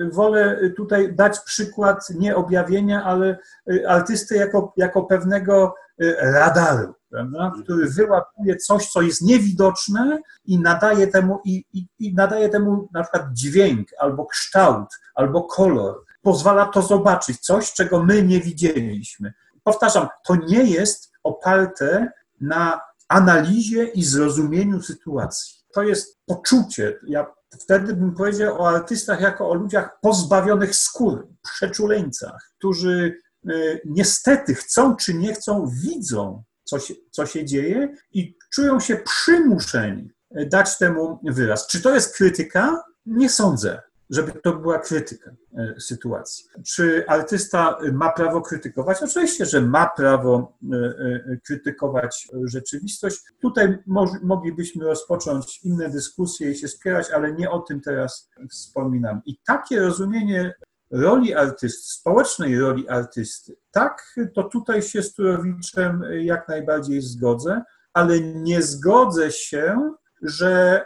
[0.00, 3.38] y, wolę tutaj dać przykład nie objawienia, ale
[3.70, 5.74] y, artysty jako, jako pewnego
[6.20, 7.52] radaru, prawda?
[7.62, 13.02] który wyłapuje coś, co jest niewidoczne i nadaje temu, i, i, i nadaje temu na
[13.02, 16.04] przykład dźwięk, albo kształt, albo kolor.
[16.22, 19.32] Pozwala to zobaczyć, coś, czego my nie widzieliśmy.
[19.62, 25.56] Powtarzam, to nie jest oparte na analizie i zrozumieniu sytuacji.
[25.72, 26.98] To jest poczucie.
[27.06, 27.26] Ja
[27.60, 33.50] wtedy bym powiedział o artystach jako o ludziach pozbawionych skóry, przeczuleńcach, którzy e,
[33.84, 40.10] niestety chcą czy nie chcą, widzą, co się, co się dzieje i czują się przymuszeni
[40.30, 41.66] dać temu wyraz.
[41.66, 42.82] Czy to jest krytyka?
[43.06, 46.44] Nie sądzę żeby to była krytyka e, sytuacji.
[46.66, 49.02] Czy artysta ma prawo krytykować?
[49.02, 53.20] Oczywiście, że ma prawo e, e, krytykować rzeczywistość.
[53.40, 53.78] Tutaj
[54.22, 59.20] moglibyśmy rozpocząć inne dyskusje i się spierać, ale nie o tym teraz wspominam.
[59.26, 60.54] I takie rozumienie
[60.90, 68.20] roli artysty, społecznej roli artysty, tak, to tutaj się z Turowiczem jak najbardziej zgodzę, ale
[68.20, 69.90] nie zgodzę się
[70.22, 70.84] że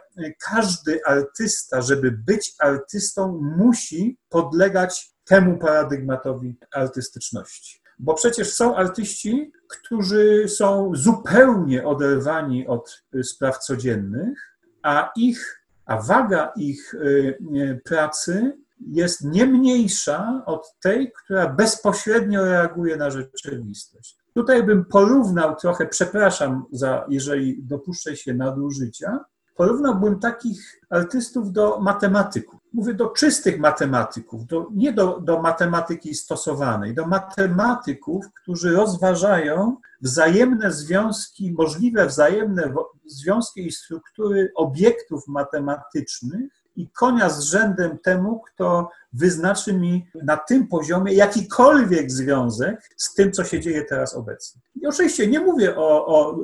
[0.51, 7.81] każdy artysta, żeby być artystą, musi podlegać temu paradygmatowi artystyczności.
[7.99, 16.53] Bo przecież są artyści, którzy są zupełnie oderwani od spraw codziennych, a ich, a waga
[16.57, 24.17] ich y, pracy jest nie mniejsza od tej, która bezpośrednio reaguje na rzeczywistość.
[24.35, 29.25] Tutaj bym porównał trochę, przepraszam, za, jeżeli dopuszczę się nadużycia,
[29.57, 32.61] porównałbym takich artystów do matematyków.
[32.73, 40.73] Mówię do czystych matematyków, do, nie do, do matematyki stosowanej, do matematyków, którzy rozważają wzajemne
[40.73, 42.75] związki, możliwe wzajemne
[43.07, 50.69] związki i struktury obiektów matematycznych i konia z rzędem temu, kto wyznaczy mi na tym
[50.69, 54.61] poziomie jakikolwiek związek z tym, co się dzieje teraz obecnie.
[54.75, 56.37] I oczywiście nie mówię o, o,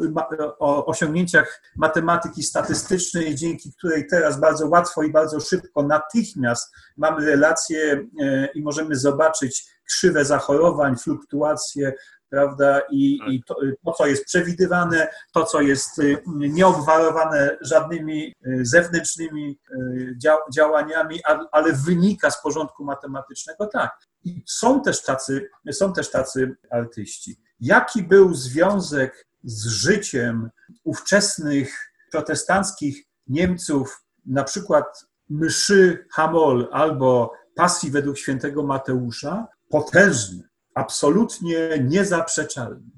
[0.59, 8.07] o osiągnięciach matematyki statystycznej, dzięki której teraz bardzo łatwo i bardzo szybko, natychmiast mamy relacje
[8.21, 11.95] e, i możemy zobaczyć krzywe zachorowań, fluktuacje
[12.31, 12.81] prawda?
[12.91, 13.29] I, tak.
[13.29, 20.17] i to, to, co jest przewidywane, to, co jest y, nieobwarowane żadnymi y, zewnętrznymi y,
[20.53, 21.21] działaniami,
[21.53, 23.99] ale wynika z porządku matematycznego, tak.
[24.25, 27.37] I są też tacy, są też tacy artyści.
[27.61, 30.51] Jaki był związek z życiem
[30.85, 42.91] ówczesnych protestanckich Niemców, na przykład mszy Hamol albo pasji według świętego Mateusza, potężny absolutnie niezaprzeczalny.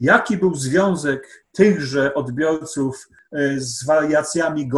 [0.00, 4.68] Jaki był związek tychże odbiorców e, z wariacjami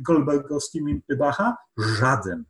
[0.00, 1.56] goldbergowskimi Bacha?
[1.78, 2.44] Żaden.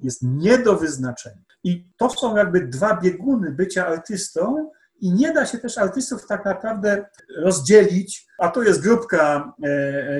[0.00, 1.42] Jest nie do wyznaczenia.
[1.64, 4.70] I to są jakby dwa bieguny bycia artystą,
[5.00, 9.68] i nie da się też artystów tak naprawdę rozdzielić, a tu jest grupka e,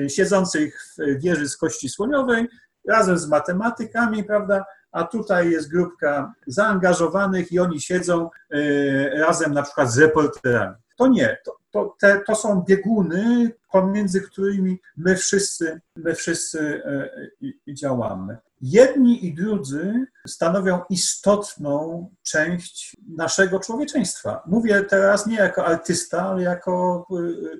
[0.03, 2.47] e, siedzących w wieży z kości słoniowej
[2.89, 9.63] razem z matematykami, prawda, a tutaj jest grupka zaangażowanych i oni siedzą e, razem na
[9.63, 10.75] przykład z reporterami.
[10.97, 17.73] To nie, to, to, te, to są bieguny, pomiędzy którymi my wszyscy, my wszyscy e,
[17.73, 18.37] działamy.
[18.61, 24.43] Jedni i drudzy stanowią istotną część naszego człowieczeństwa.
[24.45, 27.15] Mówię teraz nie jako artysta, ale jako e,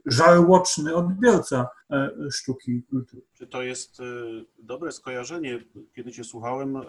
[0.05, 1.67] żarłoczny odbiorca
[2.31, 3.21] sztuki i kultury.
[3.33, 3.97] Czy to jest
[4.59, 5.59] dobre skojarzenie?
[5.95, 6.81] Kiedy Cię słuchałem,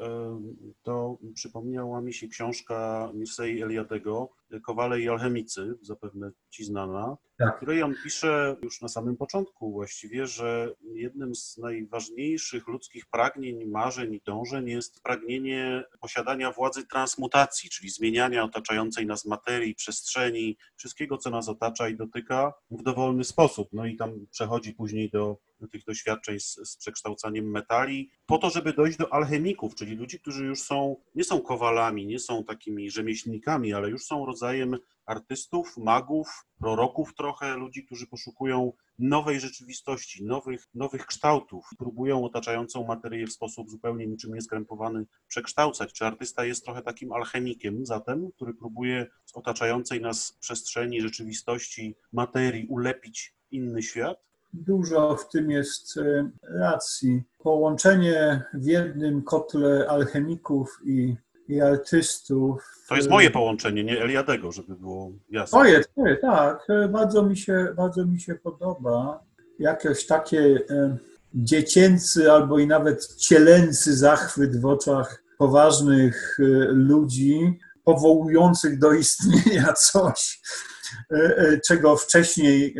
[0.82, 4.30] to przypomniała mi się książka Mirsei Eliadego,
[4.62, 7.56] Kowale i alchemicy, zapewne Ci znana, tak.
[7.56, 14.14] której on pisze już na samym początku właściwie, że jednym z najważniejszych ludzkich pragnień, marzeń
[14.14, 21.30] i dążeń jest pragnienie posiadania władzy transmutacji, czyli zmieniania otaczającej nas materii, przestrzeni, wszystkiego, co
[21.30, 23.68] nas otacza i dotyka w dowolny sposób.
[23.72, 25.36] No i tam przechodzi później do
[25.68, 30.44] tych doświadczeń z, z, przekształcaniem metali, po to, żeby dojść do alchemików, czyli ludzi, którzy
[30.44, 34.76] już są, nie są kowalami, nie są takimi rzemieślnikami, ale już są rodzajem
[35.10, 41.68] artystów, magów, proroków trochę, ludzi, którzy poszukują nowej rzeczywistości, nowych, nowych kształtów.
[41.78, 45.92] Próbują otaczającą materię w sposób zupełnie niczym nieskrępowany przekształcać.
[45.92, 52.66] Czy artysta jest trochę takim alchemikiem zatem, który próbuje z otaczającej nas przestrzeni, rzeczywistości, materii
[52.66, 54.18] ulepić inny świat?
[54.52, 57.22] Dużo w tym jest e, racji.
[57.38, 61.16] Połączenie w jednym kotle alchemików i,
[61.50, 62.76] i artystów.
[62.88, 65.58] To jest moje połączenie, nie Eliadego, żeby było jasne.
[65.58, 66.66] Twoje, twoje, tak.
[66.68, 69.24] E, Bardzo mi się, bardzo mi się podoba.
[69.58, 70.96] Jakieś takie e,
[71.34, 80.40] dziecięcy albo i nawet cielęcy zachwyt w oczach poważnych ludzi, powołujących do istnienia coś,
[81.66, 82.74] czego wcześniej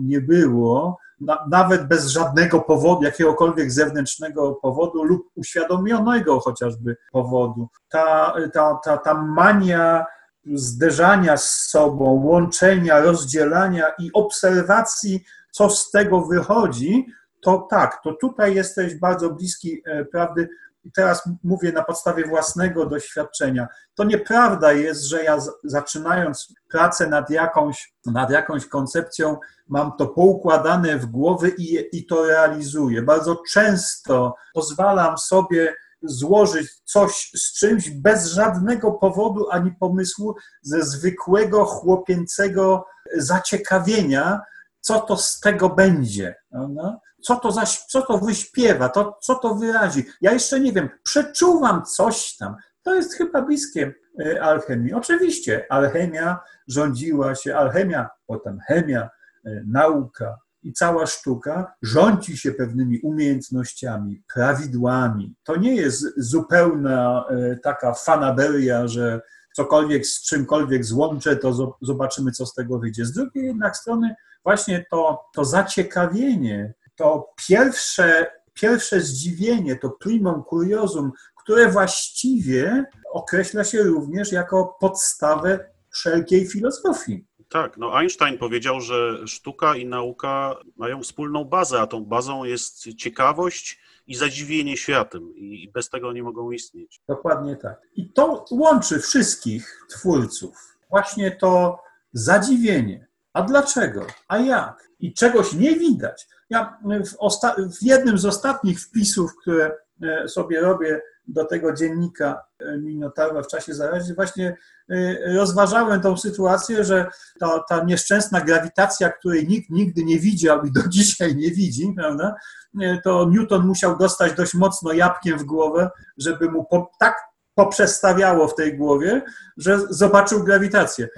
[0.00, 7.68] nie było, na, nawet bez żadnego powodu, jakiegokolwiek zewnętrznego powodu lub uświadomionego chociażby powodu.
[7.88, 10.06] Ta, ta, ta, ta mania
[10.54, 17.06] zderzania z sobą, łączenia, rozdzielania i obserwacji, co z tego wychodzi,
[17.40, 20.48] to tak, to tutaj jesteś bardzo bliski e, prawdy.
[20.86, 23.68] I teraz mówię na podstawie własnego doświadczenia.
[23.94, 29.36] To nieprawda jest, że ja zaczynając pracę nad jakąś, nad jakąś koncepcją,
[29.68, 33.02] mam to poukładane w głowie i, i to realizuję.
[33.02, 41.64] Bardzo często pozwalam sobie złożyć coś z czymś bez żadnego powodu ani pomysłu, ze zwykłego
[41.64, 44.40] chłopięcego zaciekawienia,
[44.80, 46.34] co to z tego będzie.
[46.50, 47.00] Prawda?
[47.26, 50.04] Co to, zaś, co to wyśpiewa, to, co to wyrazi.
[50.20, 52.54] Ja jeszcze nie wiem, przeczuwam coś tam.
[52.82, 53.94] To jest chyba bliskie
[54.26, 54.92] e, alchemii.
[54.94, 59.02] Oczywiście alchemia rządziła się, alchemia, potem chemia,
[59.46, 65.34] e, nauka i cała sztuka rządzi się pewnymi umiejętnościami, prawidłami.
[65.44, 69.20] To nie jest zupełna e, taka fanaberia, że
[69.56, 73.04] cokolwiek z czymkolwiek złączę, to zo- zobaczymy, co z tego wyjdzie.
[73.04, 81.12] Z drugiej jednak strony właśnie to, to zaciekawienie, to pierwsze, pierwsze zdziwienie, to primum curiosum,
[81.36, 87.24] które właściwie określa się również jako podstawę wszelkiej filozofii.
[87.48, 92.94] Tak, no Einstein powiedział, że sztuka i nauka mają wspólną bazę, a tą bazą jest
[92.94, 97.00] ciekawość i zadziwienie światem i bez tego nie mogą istnieć.
[97.08, 97.80] Dokładnie tak.
[97.96, 100.76] I to łączy wszystkich twórców.
[100.90, 101.78] Właśnie to
[102.12, 103.06] zadziwienie.
[103.36, 104.06] A dlaczego?
[104.28, 104.88] A jak?
[105.00, 106.28] I czegoś nie widać.
[106.50, 112.42] Ja w, osta- w jednym z ostatnich wpisów, które e, sobie robię do tego dziennika
[112.60, 114.56] e, Minotaura w czasie zarazy, właśnie
[114.90, 117.06] e, rozważałem tą sytuację, że
[117.40, 122.34] ta, ta nieszczęsna grawitacja, której nikt nigdy nie widział i do dzisiaj nie widzi, prawda?
[122.80, 127.16] E, To Newton musiał dostać dość mocno jabłkiem w głowę, żeby mu po, tak
[127.54, 129.22] poprzestawiało w tej głowie,
[129.56, 131.08] że zobaczył grawitację.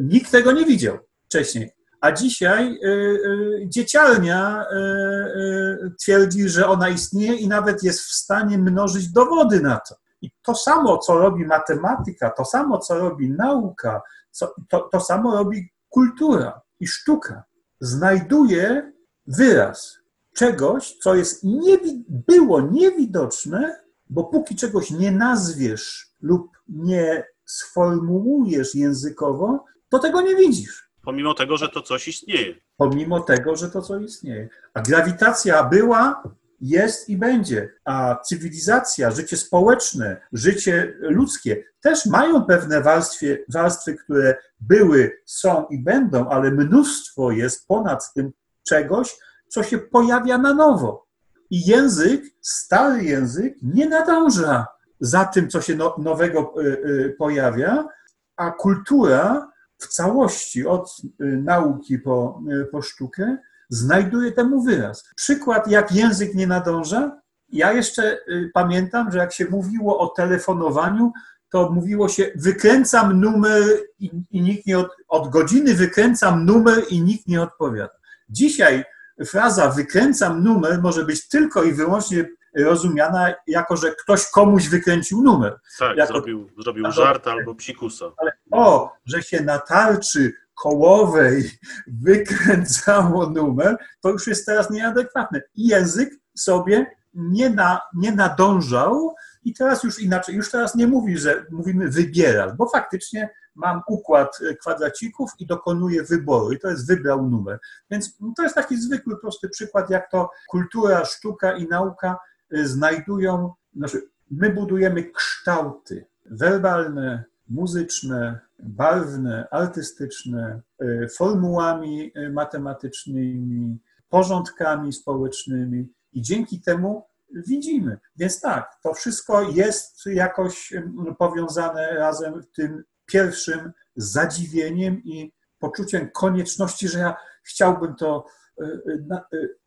[0.00, 0.98] Nikt tego nie widział
[1.32, 1.70] wcześniej.
[2.00, 8.12] A dzisiaj y, y, dzieciarnia y, y, twierdzi, że ona istnieje i nawet jest w
[8.12, 9.94] stanie mnożyć dowody na to.
[10.22, 15.36] I to samo, co robi matematyka, to samo, co robi nauka, co, to, to samo
[15.36, 17.44] robi kultura i sztuka.
[17.80, 18.92] Znajduje
[19.26, 19.98] wyraz
[20.36, 29.64] czegoś, co jest niewi- było niewidoczne, bo póki czegoś nie nazwiesz lub nie sformułujesz językowo,
[29.88, 32.54] to tego nie widzisz Pomimo tego, że to coś istnieje.
[32.76, 34.48] pomimo tego, że to co istnieje.
[34.74, 36.22] A grawitacja była,
[36.60, 37.70] jest i będzie.
[37.84, 45.78] A cywilizacja, życie społeczne, życie ludzkie też mają pewne warstwy, warstwy, które były, są i
[45.78, 48.32] będą, ale mnóstwo jest ponad tym
[48.68, 49.16] czegoś,
[49.48, 51.06] co się pojawia na nowo.
[51.50, 54.66] I język, stary język, nie nadąża
[55.00, 57.88] za tym, co się no, nowego y, y, pojawia,
[58.36, 59.51] a kultura
[59.82, 63.36] w całości, od y, nauki po, y, po sztukę,
[63.68, 65.04] znajduje temu wyraz.
[65.16, 67.20] Przykład, jak język nie nadąża.
[67.48, 71.12] Ja jeszcze y, pamiętam, że jak się mówiło o telefonowaniu,
[71.50, 73.62] to mówiło się wykręcam numer
[73.98, 77.94] i, i nikt nie od, od godziny wykręcam numer i nikt nie odpowiada.
[78.28, 78.84] Dzisiaj
[79.26, 85.58] fraza wykręcam numer może być tylko i wyłącznie rozumiana jako, że ktoś komuś wykręcił numer.
[85.78, 88.04] Tak, Jako- zrobił, zrobił Albo- żart albo psikusa.
[88.16, 91.50] Ale o, że się na tarczy kołowej
[91.86, 95.40] wykręcało numer, to już jest teraz nieadekwatne.
[95.54, 101.18] I język sobie nie, na, nie nadążał i teraz już inaczej, już teraz nie mówi,
[101.18, 106.86] że mówimy wybierasz, bo faktycznie mam układ e, kwadracików i dokonuję wyboru i to jest
[106.88, 107.58] wybrał numer.
[107.90, 112.18] Więc to jest taki zwykły, prosty przykład, jak to kultura, sztuka i nauka
[112.52, 123.78] znajdują, znaczy my budujemy kształty werbalne, muzyczne, barwne, artystyczne, y, formułami y, matematycznymi,
[124.08, 127.06] porządkami społecznymi i dzięki temu
[127.46, 127.98] widzimy.
[128.16, 130.72] Więc tak, to wszystko jest jakoś
[131.18, 138.26] powiązane razem tym pierwszym zadziwieniem i poczuciem konieczności, że ja chciałbym to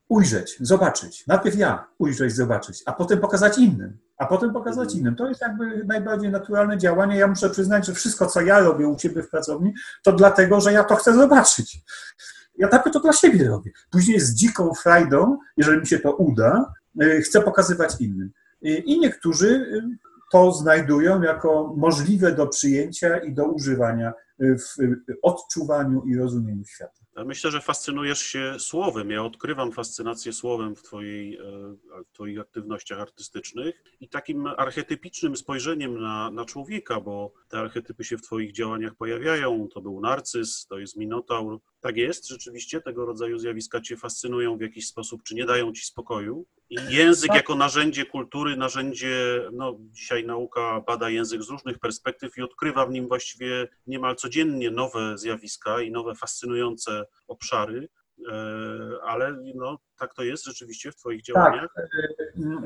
[0.09, 1.27] ujrzeć, zobaczyć.
[1.27, 4.99] Najpierw ja ujrzeć, zobaczyć, a potem pokazać innym, a potem pokazać mhm.
[4.99, 5.15] innym.
[5.15, 7.17] To jest jakby najbardziej naturalne działanie.
[7.17, 10.73] Ja muszę przyznać, że wszystko, co ja robię u Ciebie w pracowni, to dlatego, że
[10.73, 11.77] ja to chcę zobaczyć.
[12.57, 13.71] Ja tak to dla siebie robię.
[13.91, 18.31] Później z dziką frajdą, jeżeli mi się to uda, y, chcę pokazywać innym.
[18.65, 19.81] Y, I niektórzy y,
[20.31, 24.75] to znajdują jako możliwe do przyjęcia i do używania w
[25.23, 27.04] odczuwaniu i rozumieniu świata.
[27.15, 29.09] Myślę, że fascynujesz się słowem.
[29.09, 31.41] Ja odkrywam fascynację słowem w, twojej, e,
[32.03, 38.17] w Twoich aktywnościach artystycznych i takim archetypicznym spojrzeniem na, na człowieka, bo te archetypy się
[38.17, 39.67] w Twoich działaniach pojawiają.
[39.73, 41.59] To był narcyz, to jest minotaur.
[41.85, 45.85] Tak jest, rzeczywiście tego rodzaju zjawiska Cię fascynują w jakiś sposób, czy nie dają Ci
[45.85, 46.45] spokoju?
[46.69, 47.37] I język tak.
[47.37, 52.91] jako narzędzie kultury, narzędzie, no dzisiaj nauka bada język z różnych perspektyw i odkrywa w
[52.91, 57.89] nim właściwie niemal codziennie nowe zjawiska i nowe fascynujące obszary,
[58.31, 58.33] e,
[59.03, 61.69] ale no, tak to jest rzeczywiście w Twoich działaniach.
[61.75, 61.85] Tak.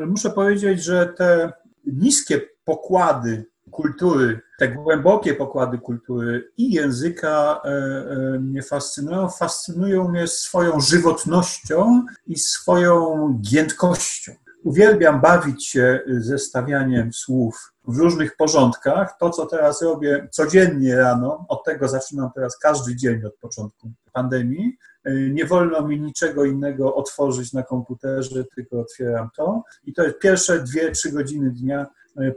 [0.07, 1.51] Muszę powiedzieć, że te
[1.85, 9.29] niskie pokłady kultury, te głębokie pokłady kultury i języka e, e, mnie fascynują.
[9.29, 14.31] Fascynują mnie swoją żywotnością i swoją giętkością.
[14.63, 19.17] Uwielbiam bawić się zestawianiem słów w różnych porządkach.
[19.19, 24.77] To, co teraz robię codziennie rano, od tego zaczynam teraz każdy dzień od początku pandemii.
[25.03, 29.63] E, nie wolno mi niczego innego otworzyć na komputerze, tylko otwieram to.
[29.83, 31.87] I to jest pierwsze dwie, trzy godziny dnia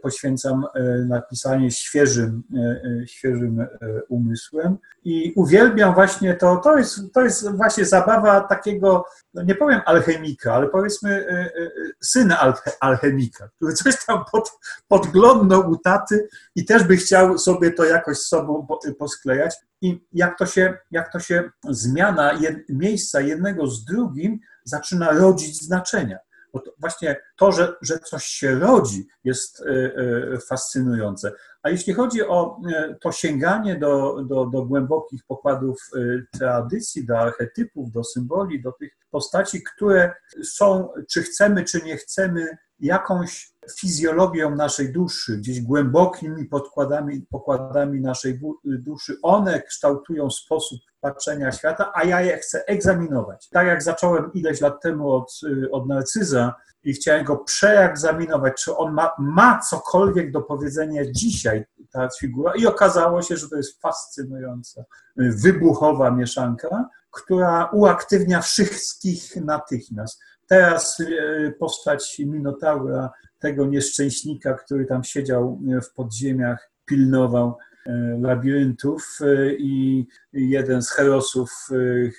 [0.02, 3.66] poświęcam e, napisanie świeżym, e, świeżym
[4.08, 9.04] umysłem i uwielbiam właśnie to, to jest, to jest właśnie zabawa takiego,
[9.34, 11.26] no nie powiem alchemika, ale powiedzmy
[12.00, 14.52] syna alchemika, który coś tam pod,
[14.88, 18.66] podglądnął u taty i też by chciał sobie to jakoś z sobą
[18.98, 25.10] posklejać i jak to się, jak to się zmiana jed, miejsca jednego z drugim zaczyna
[25.10, 26.18] rodzić znaczenia.
[26.78, 29.64] Właśnie to, że, że coś się rodzi, jest e,
[30.34, 31.32] e, fascynujące.
[31.62, 35.90] A jeśli chodzi o e, to sięganie do, do, do głębokich pokładów
[36.32, 42.59] tradycji, do archetypów, do symboli, do tych postaci, które są, czy chcemy, czy nie chcemy,
[42.80, 51.92] jakąś fizjologią naszej duszy, gdzieś głębokimi podkładami, pokładami naszej duszy, one kształtują sposób patrzenia świata,
[51.94, 53.48] a ja je chcę egzaminować.
[53.48, 55.40] Tak jak zacząłem ileś lat temu od,
[55.72, 56.54] od narcyza
[56.84, 62.66] i chciałem go przeegzaminować, czy on ma, ma cokolwiek do powiedzenia dzisiaj, ta figura, i
[62.66, 64.84] okazało się, że to jest fascynująca,
[65.16, 70.20] wybuchowa mieszanka, która uaktywnia wszystkich natychmiast.
[70.46, 73.10] Teraz e, postać Minotaura,
[73.43, 81.51] tego nieszczęśnika, który tam siedział w podziemiach, pilnował e, labiryntów e, i jeden z herosów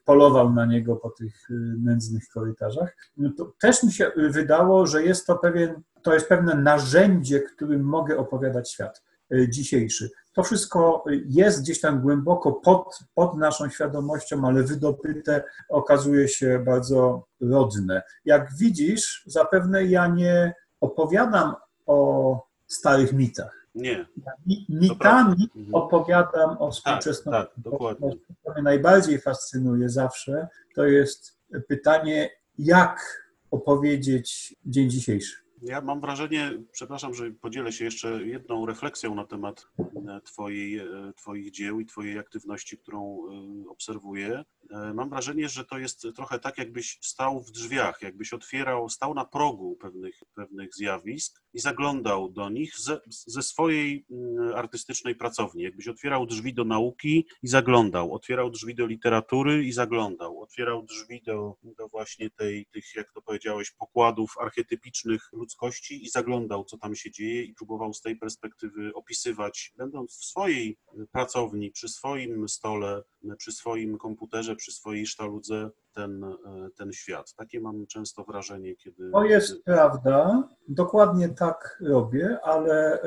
[0.05, 1.47] polował na niego po tych
[1.79, 2.95] nędznych korytarzach.
[3.17, 7.81] No to też mi się wydało, że jest to pewien, to jest pewne narzędzie, którym
[7.81, 9.03] mogę opowiadać świat
[9.49, 10.09] dzisiejszy.
[10.33, 17.27] To wszystko jest gdzieś tam głęboko pod, pod naszą świadomością, ale wydobyte okazuje się bardzo
[17.41, 18.01] rodne.
[18.25, 20.53] Jak widzisz, zapewne ja nie
[20.83, 21.55] opowiadam
[21.85, 23.67] o starych mitach.
[23.75, 24.05] Nie.
[24.69, 25.75] Mitami mhm.
[25.75, 27.31] opowiadam o współczesności.
[27.31, 28.11] Tak, tak, dokładnie.
[28.11, 32.29] To, co mnie najbardziej fascynuje zawsze, to jest pytanie,
[32.59, 35.42] jak opowiedzieć dzień dzisiejszy.
[35.65, 41.13] Ja mam wrażenie, przepraszam, że podzielę się jeszcze jedną refleksją na temat e, twojej, e,
[41.15, 44.43] Twoich dzieł i Twojej aktywności, którą e, obserwuję.
[44.93, 49.25] Mam wrażenie, że to jest trochę tak, jakbyś stał w drzwiach, jakbyś otwierał, stał na
[49.25, 55.63] progu pewnych, pewnych zjawisk i zaglądał do nich ze, ze swojej mm, artystycznej pracowni.
[55.63, 61.21] Jakbyś otwierał drzwi do nauki i zaglądał, otwierał drzwi do literatury i zaglądał, otwierał drzwi
[61.21, 66.95] do, do właśnie tej, tych, jak to powiedziałeś, pokładów archetypicznych ludzkości i zaglądał, co tam
[66.95, 70.77] się dzieje i próbował z tej perspektywy opisywać, będąc w swojej
[71.11, 73.01] pracowni, przy swoim stole,
[73.37, 76.25] przy swoim komputerze, przy swojej sztaludze ten,
[76.77, 77.33] ten świat.
[77.35, 79.11] Takie mam często wrażenie, kiedy.
[79.11, 83.03] To jest prawda, dokładnie tak robię, ale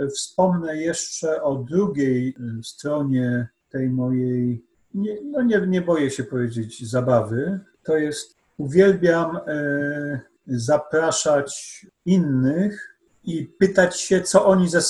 [0.00, 4.64] y, wspomnę jeszcze o drugiej y, stronie tej mojej,
[4.94, 7.60] nie, no nie, nie boję się powiedzieć, zabawy.
[7.82, 14.80] To jest, uwielbiam y, zapraszać innych i pytać się, co oni ze,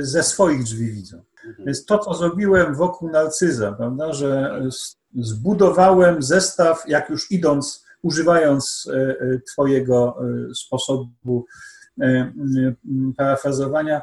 [0.00, 1.22] ze swoich drzwi widzą.
[1.46, 1.66] Mhm.
[1.66, 4.60] Więc to, co zrobiłem wokół narcyza, prawda, że
[5.14, 10.16] zbudowałem zestaw, jak już idąc, używając e, e, Twojego
[10.50, 11.46] e, sposobu
[13.16, 14.02] parafrazowania,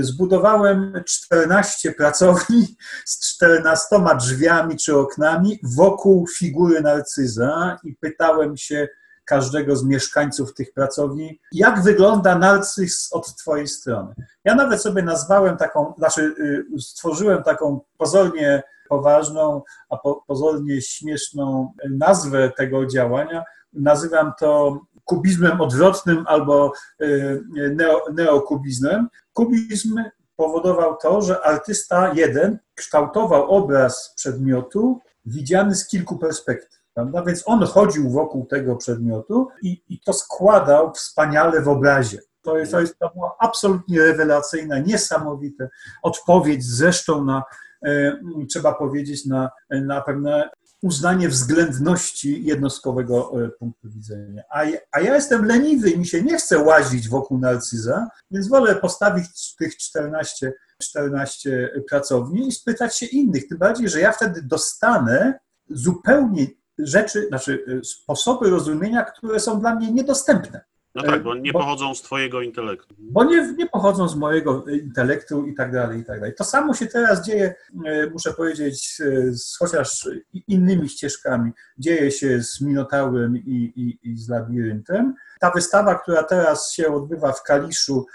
[0.00, 3.86] zbudowałem 14 pracowni z 14
[4.18, 8.88] drzwiami czy oknami wokół figury narcyza i pytałem się,
[9.24, 14.14] każdego z mieszkańców tych pracowni, jak wygląda narcyz od Twojej strony.
[14.44, 16.34] Ja nawet sobie nazwałem taką, znaczy
[16.76, 23.44] y, stworzyłem taką pozornie poważną, a po, pozornie śmieszną nazwę tego działania.
[23.72, 26.72] Nazywam to kubizmem odwrotnym albo
[27.02, 27.44] y,
[27.74, 29.08] neo, neokubizmem.
[29.32, 30.02] Kubizm
[30.36, 36.83] powodował to, że artysta jeden kształtował obraz przedmiotu widziany z kilku perspektyw.
[36.94, 37.22] Prawda?
[37.22, 42.18] Więc on chodził wokół tego przedmiotu i, i to składał wspaniale w obrazie.
[42.42, 45.64] To, jest, to, jest, to była absolutnie rewelacyjna, niesamowita
[46.02, 47.42] odpowiedź zresztą na,
[47.86, 48.18] e,
[48.50, 50.50] trzeba powiedzieć, na, na pewne
[50.82, 54.42] uznanie względności jednostkowego e, punktu widzenia.
[54.50, 58.76] A, a ja jestem leniwy i mi się nie chce łazić wokół narcyza, więc wolę
[58.76, 63.48] postawić tych 14, 14 pracowni i spytać się innych.
[63.48, 65.38] Tym bardziej, że ja wtedy dostanę
[65.70, 66.46] zupełnie
[66.78, 70.64] rzeczy, znaczy y, sposoby rozumienia, które są dla mnie niedostępne.
[70.94, 72.94] No tak, bo nie bo, pochodzą z Twojego intelektu.
[72.98, 76.34] Bo nie, nie pochodzą z mojego intelektu i tak dalej, i tak dalej.
[76.34, 77.54] To samo się teraz dzieje,
[77.86, 80.08] y, muszę powiedzieć, y, z chociaż
[80.48, 81.52] innymi ścieżkami.
[81.78, 85.14] Dzieje się z Minotaurem i, i, i z Labiryntem.
[85.40, 88.06] Ta wystawa, która teraz się odbywa w Kaliszu,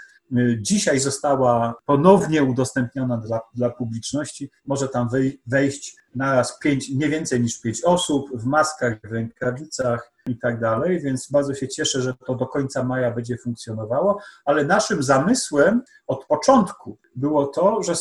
[0.58, 4.50] dzisiaj została ponownie udostępniona dla, dla publiczności.
[4.66, 5.08] Może tam
[5.46, 11.00] wejść naraz pięć, nie więcej niż pięć osób w maskach, w rękawicach i tak dalej,
[11.00, 16.26] więc bardzo się cieszę, że to do końca maja będzie funkcjonowało, ale naszym zamysłem od
[16.26, 17.94] początku było to, że,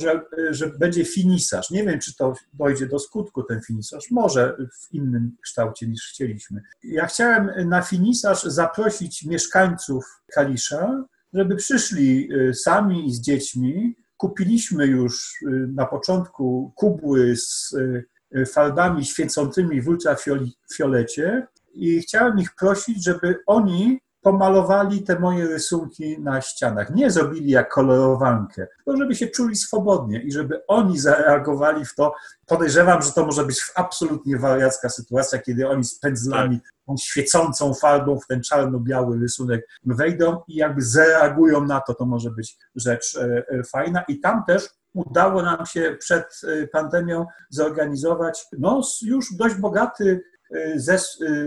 [0.00, 1.70] że, że będzie finisarz.
[1.70, 6.62] Nie wiem, czy to dojdzie do skutku, ten finisarz, może w innym kształcie niż chcieliśmy.
[6.82, 10.04] Ja chciałem na finisarz zaprosić mieszkańców
[10.34, 11.04] Kalisza,
[11.36, 13.96] żeby przyszli y, sami z dziećmi.
[14.16, 17.72] Kupiliśmy już y, na początku kubły z
[18.36, 26.20] y, farbami świecącymi w ultrafiolecie i chciałem ich prosić, żeby oni pomalowali te moje rysunki
[26.20, 26.94] na ścianach.
[26.94, 32.14] Nie zrobili jak kolorowankę, tylko żeby się czuli swobodnie i żeby oni zareagowali w to.
[32.46, 36.60] Podejrzewam, że to może być absolutnie wariacka sytuacja, kiedy oni z pędzlami.
[36.86, 41.94] Tą świecącą farbą w ten czarno-biały rysunek wejdą i jakby zareagują na to.
[41.94, 44.04] To może być rzecz e, e, fajna.
[44.08, 50.22] I tam też udało nam się przed e, pandemią zorganizować no, już dość bogaty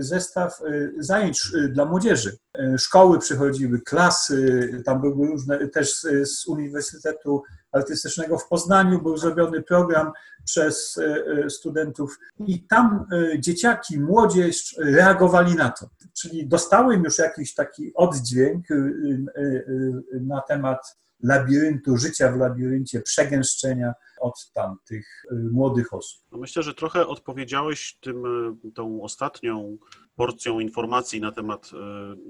[0.00, 0.60] zestaw
[0.98, 2.36] zajęć dla młodzieży.
[2.78, 7.42] Szkoły przychodziły, klasy, tam były różne, też z Uniwersytetu
[7.72, 10.12] Artystycznego w Poznaniu był zrobiony program
[10.44, 11.00] przez
[11.48, 13.06] studentów i tam
[13.38, 15.90] dzieciaki, młodzież reagowali na to.
[16.20, 18.66] Czyli dostałem już jakiś taki oddźwięk
[20.20, 26.22] na temat labiryntu, życia w labiryncie, przegęszczenia od tamtych y, młodych osób.
[26.32, 28.26] No myślę, że trochę odpowiedziałeś tym,
[28.66, 29.78] y, tą ostatnią
[30.16, 31.70] porcją informacji na temat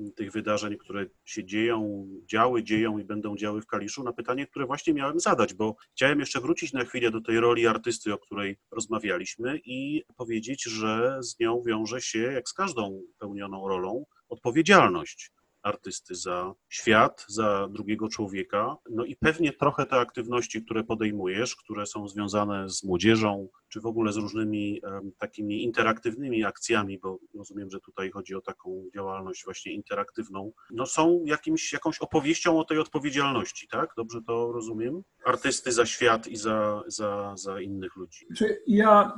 [0.08, 4.46] y, tych wydarzeń, które się dzieją, działy, dzieją i będą działy w Kaliszu, na pytanie,
[4.46, 8.18] które właśnie miałem zadać, bo chciałem jeszcze wrócić na chwilę do tej roli artysty, o
[8.18, 15.32] której rozmawialiśmy i powiedzieć, że z nią wiąże się, jak z każdą pełnioną rolą, odpowiedzialność
[15.62, 18.76] artysty za świat, za drugiego człowieka.
[18.90, 23.86] No i pewnie trochę te aktywności, które podejmujesz, które są związane z młodzieżą, czy w
[23.86, 24.82] ogóle z różnymi
[25.18, 31.22] takimi interaktywnymi akcjami, bo rozumiem, że tutaj chodzi o taką działalność właśnie interaktywną, no są
[31.24, 33.92] jakimś, jakąś opowieścią o tej odpowiedzialności, tak?
[33.96, 35.02] Dobrze to rozumiem?
[35.24, 38.26] Artysty za świat i za, za, za innych ludzi.
[38.36, 39.12] Czy ja...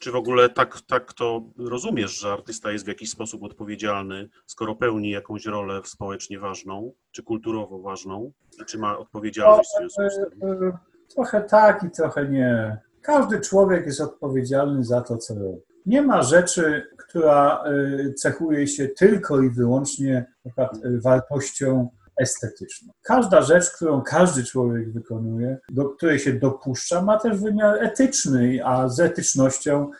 [0.00, 4.74] Czy w ogóle tak, tak to rozumiesz, że artysta jest w jakiś sposób odpowiedzialny, skoro
[4.74, 8.32] pełni jakąś rolę społecznie ważną, czy kulturowo ważną,
[8.66, 10.48] czy ma odpowiedzialność w związku z tym?
[10.48, 10.78] E, e,
[11.14, 12.78] trochę tak i trochę nie.
[13.06, 15.60] Każdy człowiek jest odpowiedzialny za to, co robi.
[15.86, 20.26] Nie ma rzeczy, która e, cechuje się tylko i wyłącznie
[21.02, 22.92] wartością estetyczną.
[23.02, 28.88] Każda rzecz, którą każdy człowiek wykonuje, do której się dopuszcza, ma też wymiar etyczny, a
[28.88, 29.90] z etycznością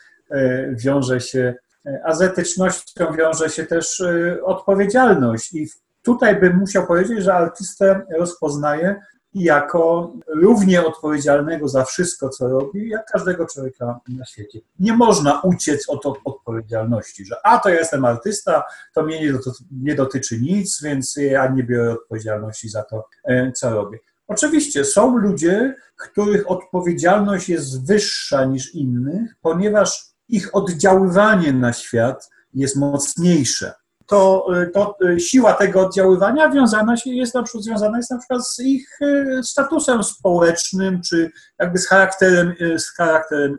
[0.71, 1.55] wiąże się,
[2.03, 4.03] a z etycznością wiąże się też
[4.43, 5.53] odpowiedzialność.
[5.53, 5.67] I
[6.01, 9.01] tutaj bym musiał powiedzieć, że artystę rozpoznaje
[9.43, 14.59] jako równie odpowiedzialnego za wszystko, co robi, jak każdego człowieka na świecie.
[14.79, 18.63] Nie można uciec od odpowiedzialności, że a to ja jestem artysta,
[18.93, 23.51] to mnie nie, dotyczy, nie dotyczy nic, więc ja nie biorę odpowiedzialności za to, e,
[23.51, 23.99] co robię.
[24.27, 32.75] Oczywiście są ludzie, których odpowiedzialność jest wyższa niż innych, ponieważ ich oddziaływanie na świat jest
[32.75, 33.73] mocniejsze
[34.07, 38.59] to, to siła tego oddziaływania wiązana się jest na przykład, związana jest na przykład z
[38.59, 43.57] ich e, statusem społecznym, czy jakby z charakterem, z charakterem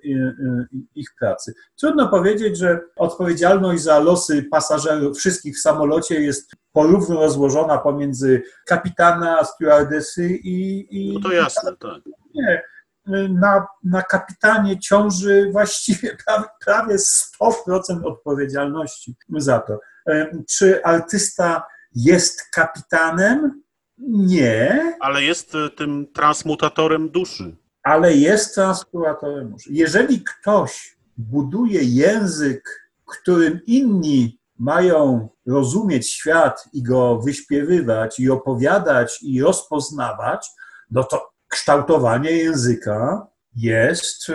[0.94, 1.54] ich pracy.
[1.80, 9.44] Trudno powiedzieć, że odpowiedzialność za losy pasażerów wszystkich w samolocie jest porówno rozłożona pomiędzy kapitana,
[9.44, 10.86] stewardesy i...
[10.90, 12.02] i no to jasne, tak.
[12.34, 12.62] Nie
[13.28, 19.80] na, na kapitanie ciąży właściwie prawie, prawie 100% odpowiedzialności za to.
[20.48, 23.62] Czy artysta jest kapitanem?
[24.08, 24.96] Nie.
[25.00, 27.56] Ale jest e, tym transmutatorem duszy.
[27.82, 29.68] Ale jest transmutatorem duszy.
[29.72, 39.42] Jeżeli ktoś buduje język, którym inni mają rozumieć świat i go wyśpiewywać, i opowiadać, i
[39.42, 40.48] rozpoznawać,
[40.90, 43.26] no to kształtowanie języka
[43.58, 44.34] jest y,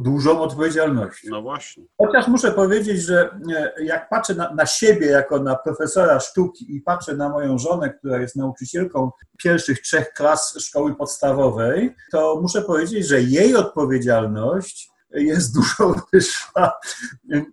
[0.00, 1.28] dużą odpowiedzialnością.
[1.30, 1.84] No właśnie.
[1.98, 6.80] Chociaż muszę powiedzieć, że e, jak patrzę na, na, siebie jako na profesora sztuki i
[6.80, 13.06] patrzę na moją żonę, która jest nauczycielką pierwszych trzech klas szkoły podstawowej, to muszę powiedzieć,
[13.06, 16.72] że jej odpowiedzialność jest dużo wyższa
[17.34, 17.44] y,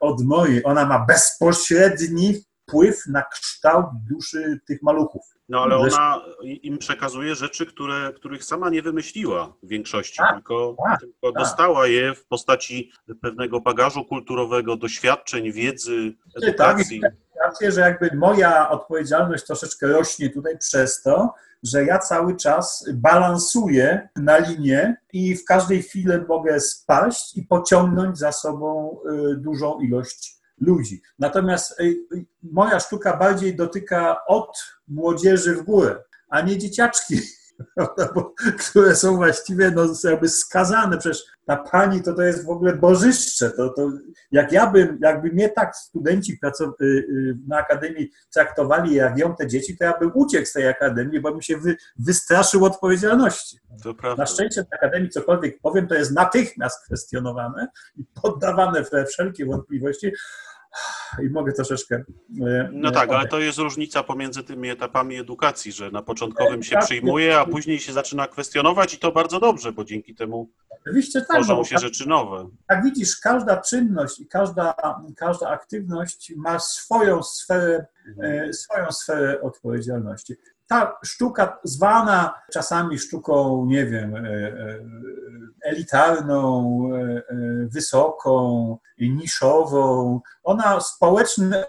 [0.00, 0.62] od mojej.
[0.64, 5.22] Ona ma bezpośredni wpływ na kształt duszy tych maluchów.
[5.48, 10.76] No ale ona im przekazuje rzeczy, które, których sama nie wymyśliła w większości, tak, tylko,
[10.84, 11.42] tak, tylko tak.
[11.42, 12.92] dostała je w postaci
[13.22, 17.00] pewnego bagażu kulturowego, doświadczeń, wiedzy, edukacji.
[17.00, 17.12] Tak,
[17.44, 24.08] rację, że jakby moja odpowiedzialność troszeczkę rośnie tutaj przez to, że ja cały czas balansuję
[24.16, 28.98] na linie i w każdej chwili mogę spaść i pociągnąć za sobą
[29.32, 31.02] y, dużą ilość ludzi.
[31.18, 37.20] Natomiast y, y, moja sztuka bardziej dotyka od młodzieży w górę, a nie dzieciaczki,
[38.70, 40.98] które są właściwie no, jakby skazane.
[40.98, 43.50] Przecież ta pani to, to jest w ogóle bożyszcze.
[43.50, 43.90] To, to
[44.32, 46.38] jak ja bym, jakby mnie tak studenci
[46.80, 51.20] y, na akademii traktowali, jak ją te dzieci, to ja bym uciekł z tej akademii,
[51.20, 53.58] bo bym się wy, wystraszył odpowiedzialności.
[54.18, 60.12] Na szczęście w akademii cokolwiek powiem, to jest natychmiast kwestionowane i poddawane we wszelkie wątpliwości
[61.22, 62.04] i mogę troszeczkę.
[62.46, 66.76] E, no tak, ale to jest różnica pomiędzy tymi etapami edukacji, że na początkowym się
[66.76, 70.50] tak, przyjmuje, a później się zaczyna kwestionować i to bardzo dobrze, bo dzięki temu
[70.86, 72.48] Oczywiście tak, tworzą się rzeczy nowe.
[72.70, 74.74] Jak widzisz, każda czynność i każda,
[75.16, 78.48] każda aktywność ma swoją sferę, mhm.
[78.48, 80.36] E, swoją sferę odpowiedzialności
[80.66, 84.78] ta sztuka zwana czasami sztuką, nie wiem, e, e,
[85.62, 87.22] elitarną, e,
[87.66, 91.64] wysoką, niszową, ona społeczny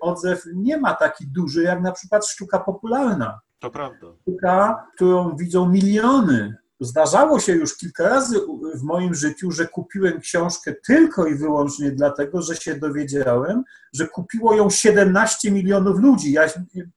[0.00, 3.40] odzew nie ma taki duży jak na przykład sztuka popularna.
[3.58, 4.06] To prawda.
[4.22, 8.40] Sztuka, którą widzą miliony Zdarzało się już kilka razy
[8.74, 14.54] w moim życiu, że kupiłem książkę tylko i wyłącznie dlatego, że się dowiedziałem, że kupiło
[14.54, 16.32] ją 17 milionów ludzi.
[16.32, 16.46] Ja,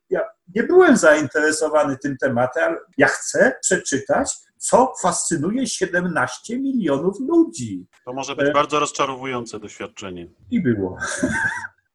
[0.09, 0.21] ja
[0.55, 7.87] nie byłem zainteresowany tym tematem, ale ja chcę przeczytać, co fascynuje 17 milionów ludzi.
[8.05, 8.51] To może być e...
[8.51, 10.27] bardzo rozczarowujące doświadczenie.
[10.51, 10.97] I było.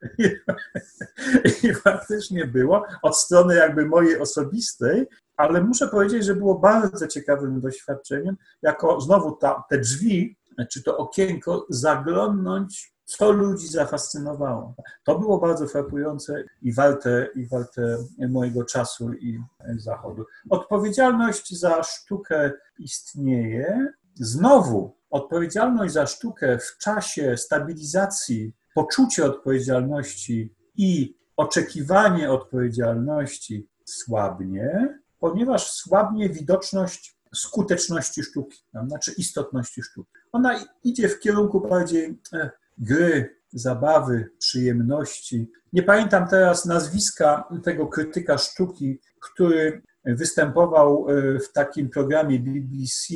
[1.63, 7.61] I faktycznie było od strony jakby mojej osobistej, ale muszę powiedzieć, że było bardzo ciekawym
[7.61, 10.37] doświadczeniem, jako znowu ta, te drzwi,
[10.71, 14.75] czy to okienko, zaglądnąć, co ludzi zafascynowało.
[15.05, 17.99] To było bardzo frapujące i warte, i warte
[18.29, 19.41] mojego czasu i
[19.77, 20.25] zachodu.
[20.51, 23.93] Odpowiedzialność za sztukę istnieje.
[24.15, 36.29] Znowu, odpowiedzialność za sztukę w czasie stabilizacji, poczucie odpowiedzialności i oczekiwanie odpowiedzialności słabnie, ponieważ słabnie
[36.29, 40.11] widoczność skuteczności sztuki, znaczy istotności sztuki.
[40.33, 45.51] Ona idzie w kierunku bardziej e, gry, zabawy, przyjemności.
[45.73, 53.15] Nie pamiętam teraz nazwiska tego krytyka sztuki, który występował e, w takim programie BBC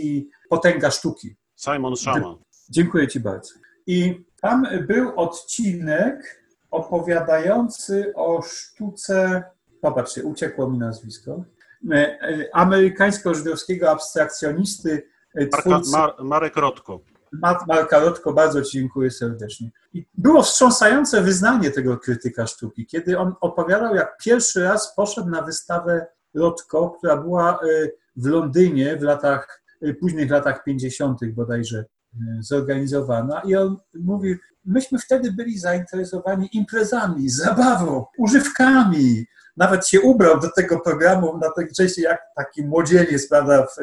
[0.48, 1.36] Potęga Sztuki.
[1.56, 2.38] Simon Shama.
[2.70, 3.54] Dziękuję Ci bardzo.
[3.86, 9.42] I tam był odcinek opowiadający o sztuce.
[9.80, 11.44] Popatrzcie, uciekło mi nazwisko.
[11.90, 15.08] E, e, amerykańsko-żydowskiego abstrakcjonisty.
[15.34, 17.00] E, twórcy, Mar Marek Rotko.
[17.66, 19.70] Marka Rotko, bardzo Ci dziękuję serdecznie.
[19.94, 25.42] I było wstrząsające wyznanie tego krytyka sztuki, kiedy on opowiadał, jak pierwszy raz poszedł na
[25.42, 27.58] wystawę Rotko, która była
[28.16, 29.62] w Londynie w latach,
[30.00, 31.20] późnych latach 50.
[31.32, 31.84] bodajże
[32.40, 39.26] zorganizowana i on mówi, myśmy wtedy byli zainteresowani imprezami, zabawą, używkami.
[39.56, 43.76] Nawet się ubrał do tego programu na tej części jak taki młodzieniec, prawda, w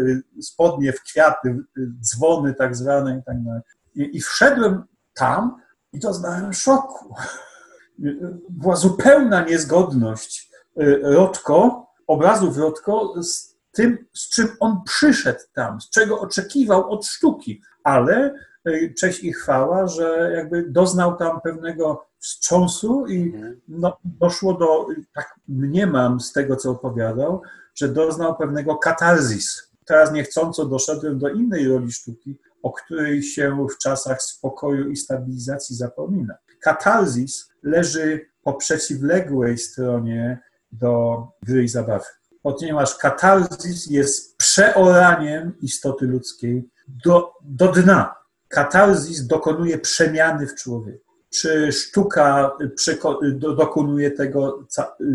[0.45, 1.59] spodnie, w kwiaty,
[2.01, 3.61] dzwony tak zwane i tak dalej.
[3.95, 5.57] I, I wszedłem tam
[5.93, 7.15] i doznałem szoku.
[8.49, 10.51] Była zupełna niezgodność
[11.01, 17.61] Rotko, obrazów Rotko z tym, z czym on przyszedł tam, z czego oczekiwał od sztuki,
[17.83, 18.35] ale
[18.67, 23.61] y, cześć i chwała, że jakby doznał tam pewnego wstrząsu i mhm.
[23.67, 27.41] no, doszło do, tak mniemam z tego, co opowiadał,
[27.75, 29.71] że doznał pewnego katarzis.
[29.85, 35.75] Teraz niechcąco doszedłem do innej roli sztuki, o której się w czasach spokoju i stabilizacji
[35.75, 36.35] zapomina.
[36.61, 40.39] Katarzis leży po przeciwległej stronie
[40.71, 42.05] do gry i zabawy.
[42.43, 46.69] Ponieważ katarzis jest przeoraniem istoty ludzkiej
[47.05, 48.15] do, do dna.
[48.47, 51.13] Katarzis dokonuje przemiany w człowieku.
[51.29, 52.51] Czy sztuka
[53.37, 54.67] dokonuje tego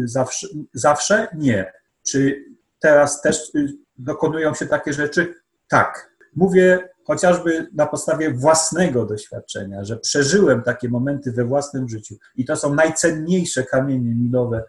[0.05, 0.47] zawsze?
[0.73, 1.29] zawsze?
[1.35, 1.73] Nie.
[2.03, 2.45] Czy
[2.79, 3.69] teraz też y,
[3.99, 5.35] dokonują się takie rzeczy?
[5.69, 6.11] Tak.
[6.37, 12.57] Mówię chociażby na podstawie własnego doświadczenia, że przeżyłem takie momenty we własnym życiu i to
[12.57, 14.65] są najcenniejsze kamienie milowe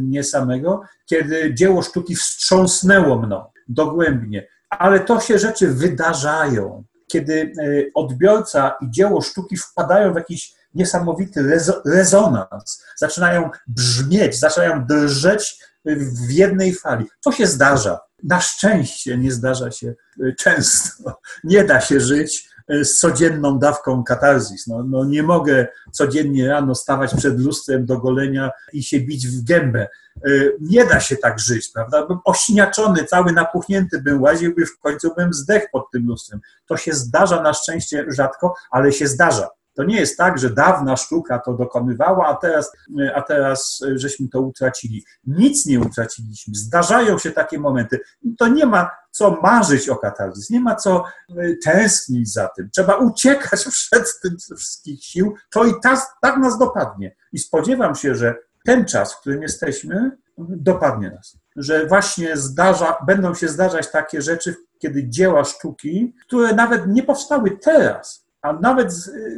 [0.00, 4.46] mnie samego, kiedy dzieło sztuki wstrząsnęło mną dogłębnie.
[4.70, 11.60] Ale to się rzeczy wydarzają, kiedy y, odbiorca i dzieło sztuki wpadają w jakiś niesamowity
[11.84, 17.06] rezonans, zaczynają brzmieć, zaczynają drżeć w jednej fali.
[17.24, 18.00] To się zdarza.
[18.22, 21.20] Na szczęście nie zdarza się y, często.
[21.44, 22.49] Nie da się żyć y,
[22.82, 24.66] z codzienną dawką katarzis.
[24.66, 29.44] No, no nie mogę codziennie rano stawać przed lustrem do golenia i się bić w
[29.44, 29.88] gębę.
[30.26, 32.06] Y, nie da się tak żyć, prawda?
[32.06, 36.40] Bym osiniaczony, cały napuchnięty bym łaził i w końcu bym zdechł pod tym lustrem.
[36.66, 39.48] To się zdarza na szczęście rzadko, ale się zdarza.
[39.80, 42.72] To nie jest tak, że dawna sztuka to dokonywała, a teraz,
[43.14, 45.04] a teraz żeśmy to utracili.
[45.26, 46.54] Nic nie utraciliśmy.
[46.54, 48.00] Zdarzają się takie momenty.
[48.38, 52.70] To nie ma co marzyć o katarzys, nie ma co y, tęsknić za tym.
[52.70, 55.34] Trzeba uciekać przed tym ze wszystkich sił.
[55.50, 57.16] To i tak, tak nas dopadnie.
[57.32, 61.36] I spodziewam się, że ten czas, w którym jesteśmy, dopadnie nas.
[61.56, 67.58] Że właśnie zdarza, będą się zdarzać takie rzeczy, kiedy dzieła sztuki, które nawet nie powstały
[67.62, 68.92] teraz, a nawet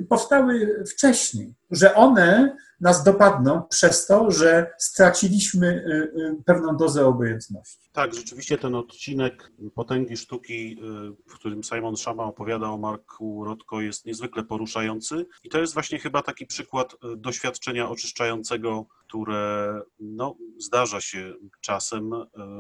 [0.08, 7.90] powstały wcześniej, że one nas dopadną przez to, że straciliśmy y, y, pewną dozę obojętności.
[7.92, 13.80] Tak, rzeczywiście ten odcinek Potęgi Sztuki, y, w którym Simon Szama opowiada o Marku Rotko,
[13.80, 15.26] jest niezwykle poruszający.
[15.44, 22.10] I to jest właśnie chyba taki przykład doświadczenia oczyszczającego, które no, zdarza się czasem,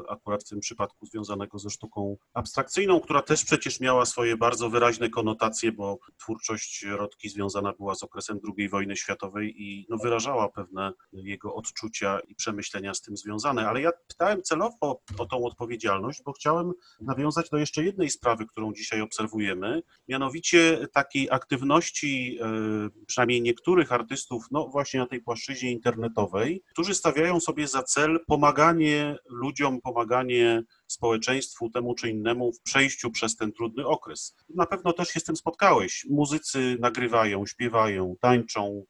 [0.08, 5.10] akurat w tym przypadku związanego ze sztuką abstrakcyjną, która też przecież miała swoje bardzo wyraźne
[5.10, 10.92] konotacje, bo twórczość Rotki związana była z okresem II wojny światowej i no, wyrażała pewne
[11.12, 13.68] jego odczucia i przemyślenia z tym związane.
[13.68, 18.72] Ale ja pytałem celowo o tą odpowiedzialność, bo chciałem nawiązać do jeszcze jednej sprawy, którą
[18.72, 22.46] dzisiaj obserwujemy, mianowicie takiej aktywności e,
[23.06, 26.41] przynajmniej niektórych artystów, no właśnie na tej płaszczyźnie internetowej,
[26.72, 33.36] którzy stawiają sobie za cel pomaganie ludziom, pomaganie społeczeństwu temu czy innemu w przejściu przez
[33.36, 34.36] ten trudny okres.
[34.54, 36.06] Na pewno też się z tym spotkałeś.
[36.10, 38.84] Muzycy nagrywają, śpiewają, tańczą,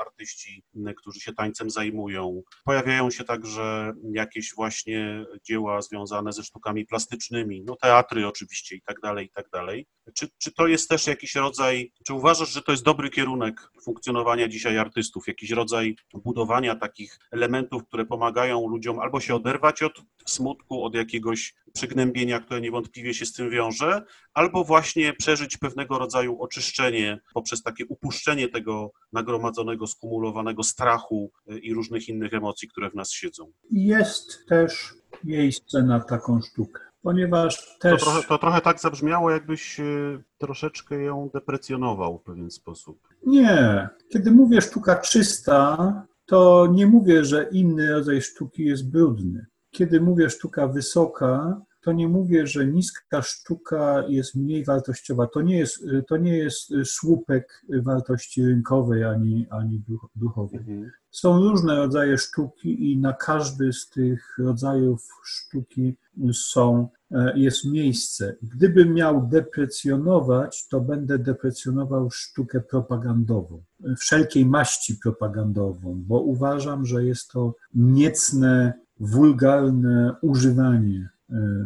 [0.00, 0.62] artyści,
[0.96, 2.42] którzy się tańcem zajmują.
[2.64, 9.00] Pojawiają się także jakieś właśnie dzieła związane ze sztukami plastycznymi, no teatry oczywiście i tak
[9.00, 9.86] dalej, i tak dalej.
[10.14, 14.48] Czy, czy to jest też jakiś rodzaj, czy uważasz, że to jest dobry kierunek funkcjonowania
[14.48, 20.84] dzisiaj artystów, jakiś rodzaj budowania takich elementów, które pomagają ludziom albo się oderwać od smutku,
[20.84, 24.02] od jakiegoś przygnębienia, które niewątpliwie się z tym wiąże,
[24.34, 29.55] albo właśnie przeżyć pewnego rodzaju oczyszczenie poprzez takie upuszczenie tego nagromadzonego,
[29.86, 33.52] skumulowanego strachu y, i różnych innych emocji, które w nas siedzą.
[33.70, 34.94] Jest też
[35.24, 38.00] miejsce na taką sztukę ponieważ też...
[38.00, 42.98] To trochę, to trochę tak zabrzmiało, jakbyś y, troszeczkę ją deprecjonował w pewien sposób.
[43.26, 43.88] Nie.
[44.08, 45.92] Kiedy mówię sztuka czysta,
[46.26, 49.46] to nie mówię, że inny rodzaj sztuki jest brudny.
[49.70, 55.26] Kiedy mówię sztuka wysoka, to nie mówię, że niska sztuka jest mniej wartościowa.
[55.26, 59.82] To nie jest, to nie jest słupek wartości rynkowej ani, ani
[60.16, 60.60] duchowej.
[60.60, 60.90] Mhm.
[61.10, 65.96] Są różne rodzaje sztuki i na każdy z tych rodzajów sztuki
[66.32, 68.36] są, e, jest miejsce.
[68.42, 73.62] Gdybym miał deprecjonować, to będę deprecjonował sztukę propagandową,
[73.98, 81.15] wszelkiej maści propagandową, bo uważam, że jest to niecne wulgarne używanie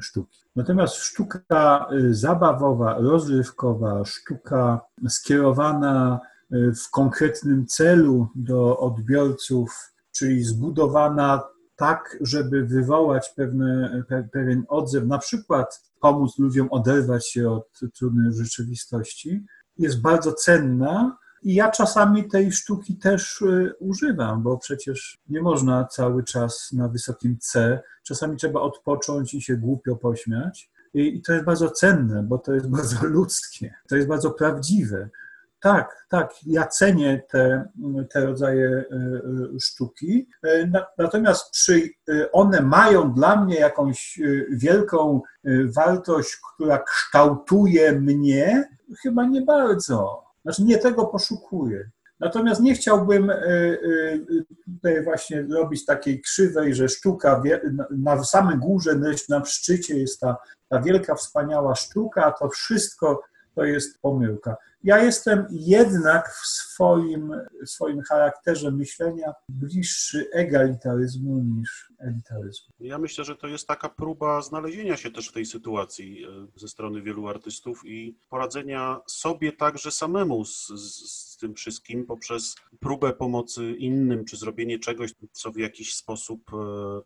[0.01, 0.39] sztuki.
[0.57, 11.43] Natomiast sztuka zabawowa, rozrywkowa, sztuka skierowana w konkretnym celu do odbiorców, czyli zbudowana
[11.77, 18.33] tak, żeby wywołać pewne, pe, pewien odzew, na przykład pomóc ludziom oderwać się od trudnej
[18.33, 19.45] rzeczywistości,
[19.79, 21.19] jest bardzo cenna.
[21.43, 26.89] I ja czasami tej sztuki też y, używam, bo przecież nie można cały czas na
[26.89, 27.81] wysokim C.
[28.03, 30.71] Czasami trzeba odpocząć i się głupio pośmiać.
[30.95, 35.09] I to jest bardzo cenne, bo to jest bardzo ludzkie, to jest bardzo prawdziwe.
[35.61, 37.69] Tak, tak, ja cenię te,
[38.11, 40.29] te rodzaje e, e, sztuki.
[40.99, 41.91] Natomiast czy
[42.33, 44.21] one mają dla mnie jakąś
[44.51, 45.21] wielką
[45.77, 48.69] wartość, która kształtuje mnie?
[49.03, 50.30] Chyba nie bardzo.
[50.43, 51.91] Znaczy nie tego poszukuję.
[52.21, 53.33] Natomiast nie chciałbym
[54.65, 57.43] tutaj właśnie robić takiej krzywej, że sztuka
[57.91, 60.37] na samym górze, na szczycie jest ta,
[60.69, 63.23] ta wielka, wspaniała sztuka, a to wszystko
[63.55, 64.57] to jest pomyłka.
[64.85, 67.33] Ja jestem jednak w swoim,
[67.67, 72.75] w swoim charakterze myślenia bliższy egalitaryzmu niż elitaryzmu.
[72.81, 76.69] Ja myślę, że to jest taka próba znalezienia się też w tej sytuacji e, ze
[76.69, 83.13] strony wielu artystów i poradzenia sobie także samemu z, z, z tym wszystkim poprzez próbę
[83.13, 86.57] pomocy innym, czy zrobienie czegoś, co w jakiś sposób e,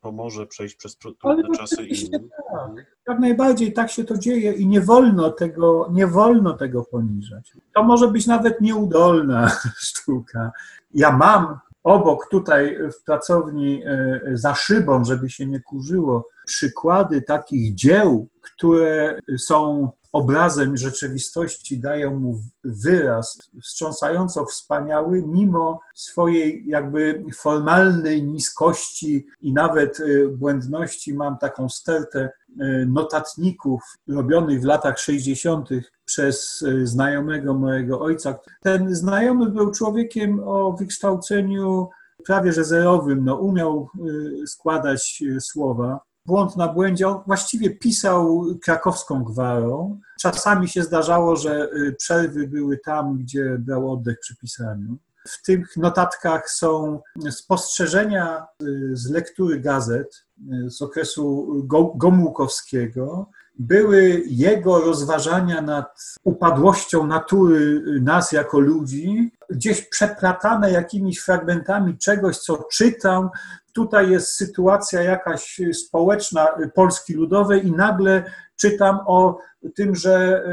[0.01, 2.29] pomoże przejść przez trudne czasy innym.
[2.53, 2.71] Tak.
[3.09, 7.53] Jak najbardziej tak się to dzieje i nie wolno tego, nie wolno tego poniżać.
[7.75, 9.51] To może być nawet nieudolna
[9.89, 10.53] sztuka.
[10.95, 17.75] Ja mam obok tutaj w pracowni e, za szybą, żeby się nie kurzyło, przykłady takich
[17.75, 29.27] dzieł, które są obrazem rzeczywistości, dają mu wyraz wstrząsająco wspaniały, mimo swojej jakby formalnej niskości
[29.41, 31.15] i nawet e, błędności.
[31.15, 35.69] Mam taką stertę e, notatników robionych w latach 60.
[36.05, 38.39] przez znajomego mojego ojca.
[38.63, 41.89] Ten znajomy był człowiekiem o wykształceniu
[42.25, 43.89] prawie że zerowym, no, umiał
[44.47, 47.09] składać słowa błąd na błędzie.
[47.09, 50.01] On właściwie pisał krakowską gwarą.
[50.21, 54.97] Czasami się zdarzało, że przerwy były tam, gdzie brał oddech przy pisaniu.
[55.29, 57.01] W tych notatkach są
[57.31, 58.47] spostrzeżenia
[58.93, 60.27] z lektury gazet
[60.67, 61.53] z okresu
[61.95, 63.31] Gomułkowskiego.
[63.59, 72.65] Były jego rozważania nad upadłością natury nas jako ludzi, gdzieś przeplatane jakimiś fragmentami czegoś, co
[72.73, 73.31] czytał,
[73.73, 78.25] tutaj jest sytuacja jakaś społeczna Polski Ludowej i nagle
[78.57, 79.39] czytam o
[79.75, 80.45] tym, że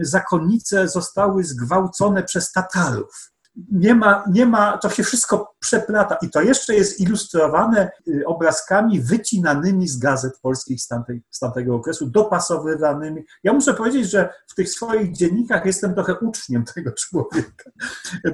[0.00, 3.33] y, zakonnice zostały zgwałcone przez Tatarów
[3.72, 9.00] nie ma, nie ma, to się wszystko przeplata i to jeszcze jest ilustrowane y, obrazkami
[9.00, 13.24] wycinanymi z gazet polskich z, tamtej, z tamtego okresu, dopasowywanymi.
[13.44, 17.70] Ja muszę powiedzieć, że w tych swoich dziennikach jestem trochę uczniem tego człowieka,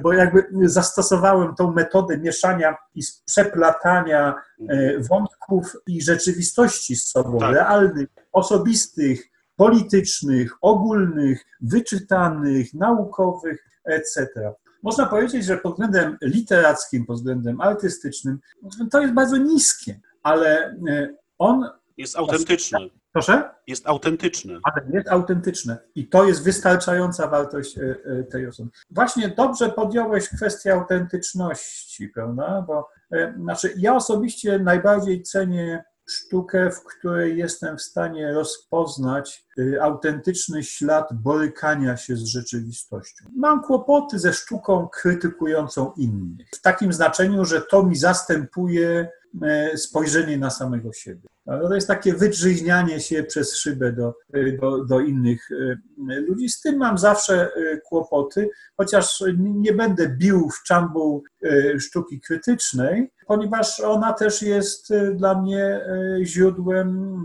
[0.01, 4.35] bo jakby zastosowałem tą metodę mieszania i przeplatania
[4.69, 7.53] e, wątków i rzeczywistości z sobą, tak.
[7.53, 14.27] realnych, osobistych, politycznych, ogólnych, wyczytanych, naukowych, etc.
[14.83, 18.39] Można powiedzieć, że pod względem literackim, pod względem artystycznym
[18.91, 21.69] to jest bardzo niskie, ale e, on.
[21.97, 22.89] Jest autentyczny.
[23.13, 23.49] Proszę?
[23.67, 24.59] Jest autentyczny.
[24.63, 25.77] Ale jest autentyczne.
[25.95, 28.69] I to jest wystarczająca wartość e, e, tej osoby.
[28.91, 32.65] Właśnie dobrze podjąłeś kwestię autentyczności, prawda?
[32.67, 32.89] Bo
[33.37, 41.09] znaczy, ja osobiście najbardziej cenię sztukę, w której jestem w stanie rozpoznać y, autentyczny ślad
[41.13, 43.25] borykania się z rzeczywistością.
[43.35, 49.09] Mam kłopoty ze sztuką krytykującą innych, w takim znaczeniu, że to mi zastępuje
[49.75, 51.29] spojrzenie na samego siebie.
[51.45, 54.13] To jest takie wydrzyźnianie się przez szybę do,
[54.61, 56.49] do, do, innych e, ludzi.
[56.49, 63.11] Z tym mam zawsze e, kłopoty, chociaż nie będę bił w czambu e, sztuki krytycznej,
[63.27, 65.81] ponieważ ona też jest dla mnie
[66.23, 67.17] źródłem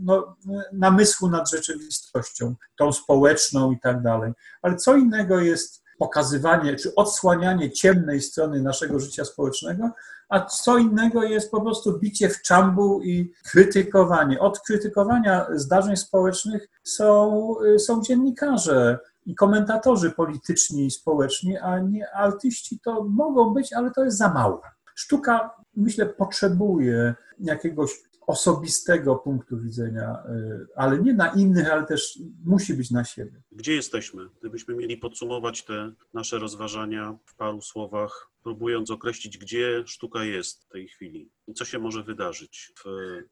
[0.00, 0.36] no,
[0.72, 4.32] namysłu nad rzeczywistością, tą społeczną i tak dalej.
[4.62, 9.90] Ale co innego jest pokazywanie czy odsłanianie ciemnej strony naszego życia społecznego,
[10.28, 14.40] a co innego jest po prostu bicie w czambu i krytykowanie.
[14.40, 22.80] Od krytykowania zdarzeń społecznych są, są dziennikarze i komentatorzy polityczni i społeczni, a nie artyści
[22.84, 24.62] to mogą być, ale to jest za mało.
[24.94, 27.90] Sztuka, myślę, potrzebuje jakiegoś
[28.26, 33.42] osobistego punktu widzenia, y, ale nie na innych, ale też musi być na siebie.
[33.52, 34.28] Gdzie jesteśmy?
[34.40, 40.68] Gdybyśmy mieli podsumować te nasze rozważania w paru słowach, próbując określić, gdzie sztuka jest w
[40.68, 42.82] tej chwili i co się może wydarzyć w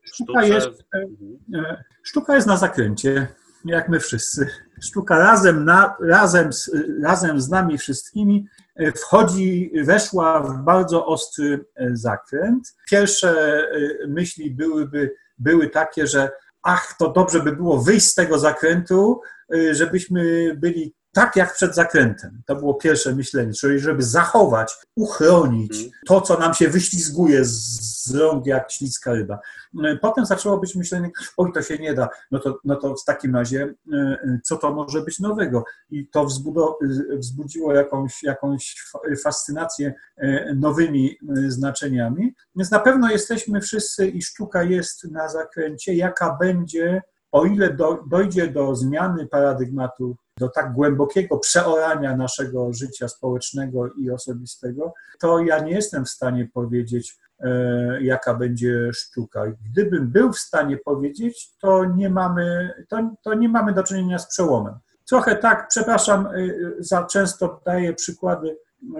[0.03, 0.55] Sztuka sztuce.
[0.55, 1.64] jest, Mhm.
[1.66, 3.28] e, sztuka jest na zakręcie,
[3.65, 4.49] jak my wszyscy.
[4.81, 6.71] Sztuka razem, na, razem, z,
[7.03, 8.47] razem z nami wszystkimi
[8.77, 12.77] e, wchodzi, weszła w bardzo ostry e, zakręt.
[12.91, 16.31] Pierwsze e, myśli byłyby, były takie, że
[16.62, 19.21] ach, to dobrze by było wyjść z tego zakrętu,
[19.71, 22.43] żebyśmy byli tak jak przed zakrętem.
[22.47, 25.91] To było pierwsze myślenie, czyli żeby zachować, uchronić Mhm.
[26.07, 29.39] to, co nam się wyślizguje z, rąk jak ślicka ryba.
[29.85, 33.05] E, Potem zaczęło być myślenie, oj, to się nie da, no to, no to w
[33.05, 35.65] takim razie e, e, co to może być nowego?
[35.91, 39.95] I to e, wzbudziło jakąś, jakąś fa- fascynację
[40.57, 42.35] nowymi znaczeniami.
[42.57, 47.03] Więc na pewno jesteśmy wszyscy i sztuka jest na zakręcie, jaka będzie,
[47.33, 54.11] o ile do, dojdzie do zmiany paradygmatu, do tak głębokiego przeorania naszego życia społecznego i
[54.11, 59.45] osobistego, to ja nie jestem w stanie powiedzieć, e, jaka będzie sztuka.
[59.70, 64.28] Gdybym był w stanie powiedzieć, to nie mamy, to, to nie mamy do czynienia z
[64.28, 64.74] przełomem.
[65.09, 68.57] Trochę tak, przepraszam, y, za często daję przykłady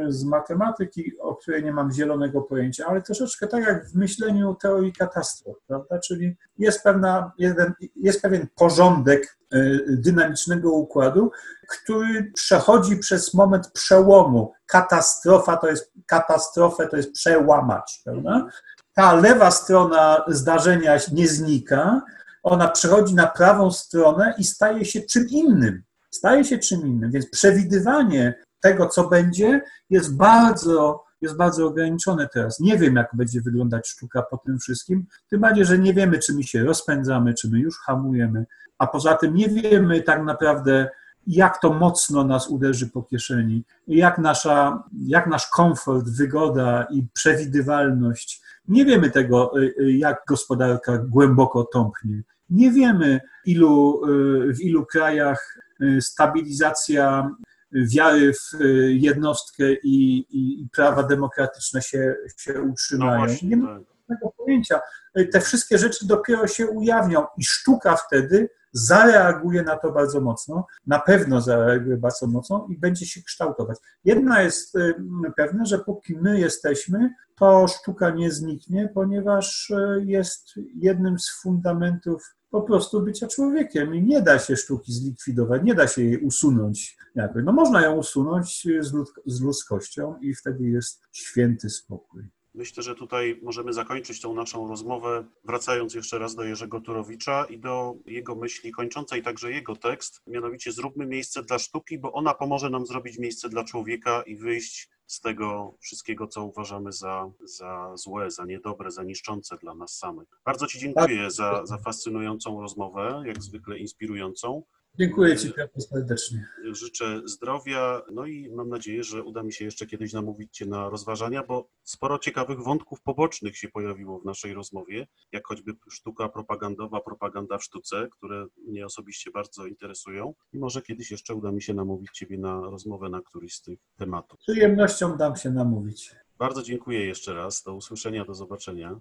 [0.09, 4.93] z matematyki, o której nie mam zielonego pojęcia, ale troszeczkę tak jak w myśleniu teorii
[4.93, 5.99] katastrof, prawda?
[5.99, 11.31] Czyli jest, pewna, jeden, jest pewien porządek y, dynamicznego układu,
[11.69, 14.53] który przechodzi przez moment przełomu.
[14.67, 18.49] Katastrofa to jest, katastrofę to jest przełamać, prawda?
[18.95, 22.03] Ta lewa strona zdarzenia nie znika,
[22.43, 25.83] ona przechodzi na prawą stronę i staje się czym innym.
[26.11, 29.61] Staje się czym innym, więc przewidywanie tego, co będzie,
[29.91, 32.61] jest bardzo, jest bardzo ograniczone teraz.
[32.61, 36.35] Nie wiem, jak będzie wyglądać sztuka po tym wszystkim, tym bardziej, że nie wiemy, czy
[36.35, 38.47] my się rozpędzamy, czy my już hamujemy,
[38.79, 40.91] a poza tym nie wiemy tak naprawdę,
[41.27, 48.43] jak to mocno nas uderzy po kieszeni, jak, nasza, jak nasz komfort, wygoda i przewidywalność.
[48.69, 52.23] Nie wiemy tego, y, y, jak gospodarka głęboko tąpnie.
[52.51, 55.59] Nie wiemy, ilu, y, w ilu krajach
[56.01, 57.31] stabilizacja
[57.75, 63.19] wiary w y, jednostkę i, i, i prawa demokratyczne się, się No utrzymają.
[63.27, 64.19] właśnie, nie mamy tak.
[64.37, 64.81] pojęcia.
[65.19, 70.67] Y, Te wszystkie rzeczy dopiero się ujawnią i sztuka wtedy zareaguje na to bardzo mocno,
[70.87, 73.79] na pewno zareaguje bardzo mocno i będzie się kształtować.
[74.05, 74.95] Jedna jest y,
[75.37, 82.35] pewne, że póki my jesteśmy, to sztuka nie zniknie, ponieważ y, jest jednym z fundamentów
[82.51, 86.97] po prostu bycia człowiekiem i nie da się sztuki zlikwidować, nie da się jej usunąć.
[87.45, 92.23] No można ją usunąć z, lud- z ludzkością i wtedy jest święty spokój.
[92.55, 97.59] Myślę, że tutaj możemy zakończyć tą naszą rozmowę, wracając jeszcze raz do Jerzego Turowicza i
[97.59, 102.71] do jego myśli kończącej także jego tekst, mianowicie zróbmy miejsce dla sztuki, bo ona pomoże
[102.71, 108.31] nam zrobić miejsce dla człowieka i wyjść z tego wszystkiego, co uważamy za, za złe,
[108.31, 110.29] za niedobre, za niszczące dla nas samych.
[110.45, 114.63] Bardzo Ci dziękuję za, za fascynującą rozmowę, jak zwykle inspirującą.
[114.99, 116.47] Dziękuję Ci Piotr serdecznie.
[116.73, 120.89] Życzę zdrowia, no i mam nadzieję, że uda mi się jeszcze kiedyś namówić Cię na
[120.89, 127.01] rozważania, bo sporo ciekawych wątków pobocznych się pojawiło w naszej rozmowie, jak choćby sztuka propagandowa,
[127.01, 131.75] propaganda w sztuce, które mnie osobiście bardzo interesują i może kiedyś jeszcze uda mi się
[131.75, 134.41] namówić Ciebie na rozmowę na któryś z tych tematów.
[134.41, 136.15] Z przyjemnością dam się namówić.
[136.39, 139.01] Bardzo dziękuję jeszcze raz, do usłyszenia, do zobaczenia.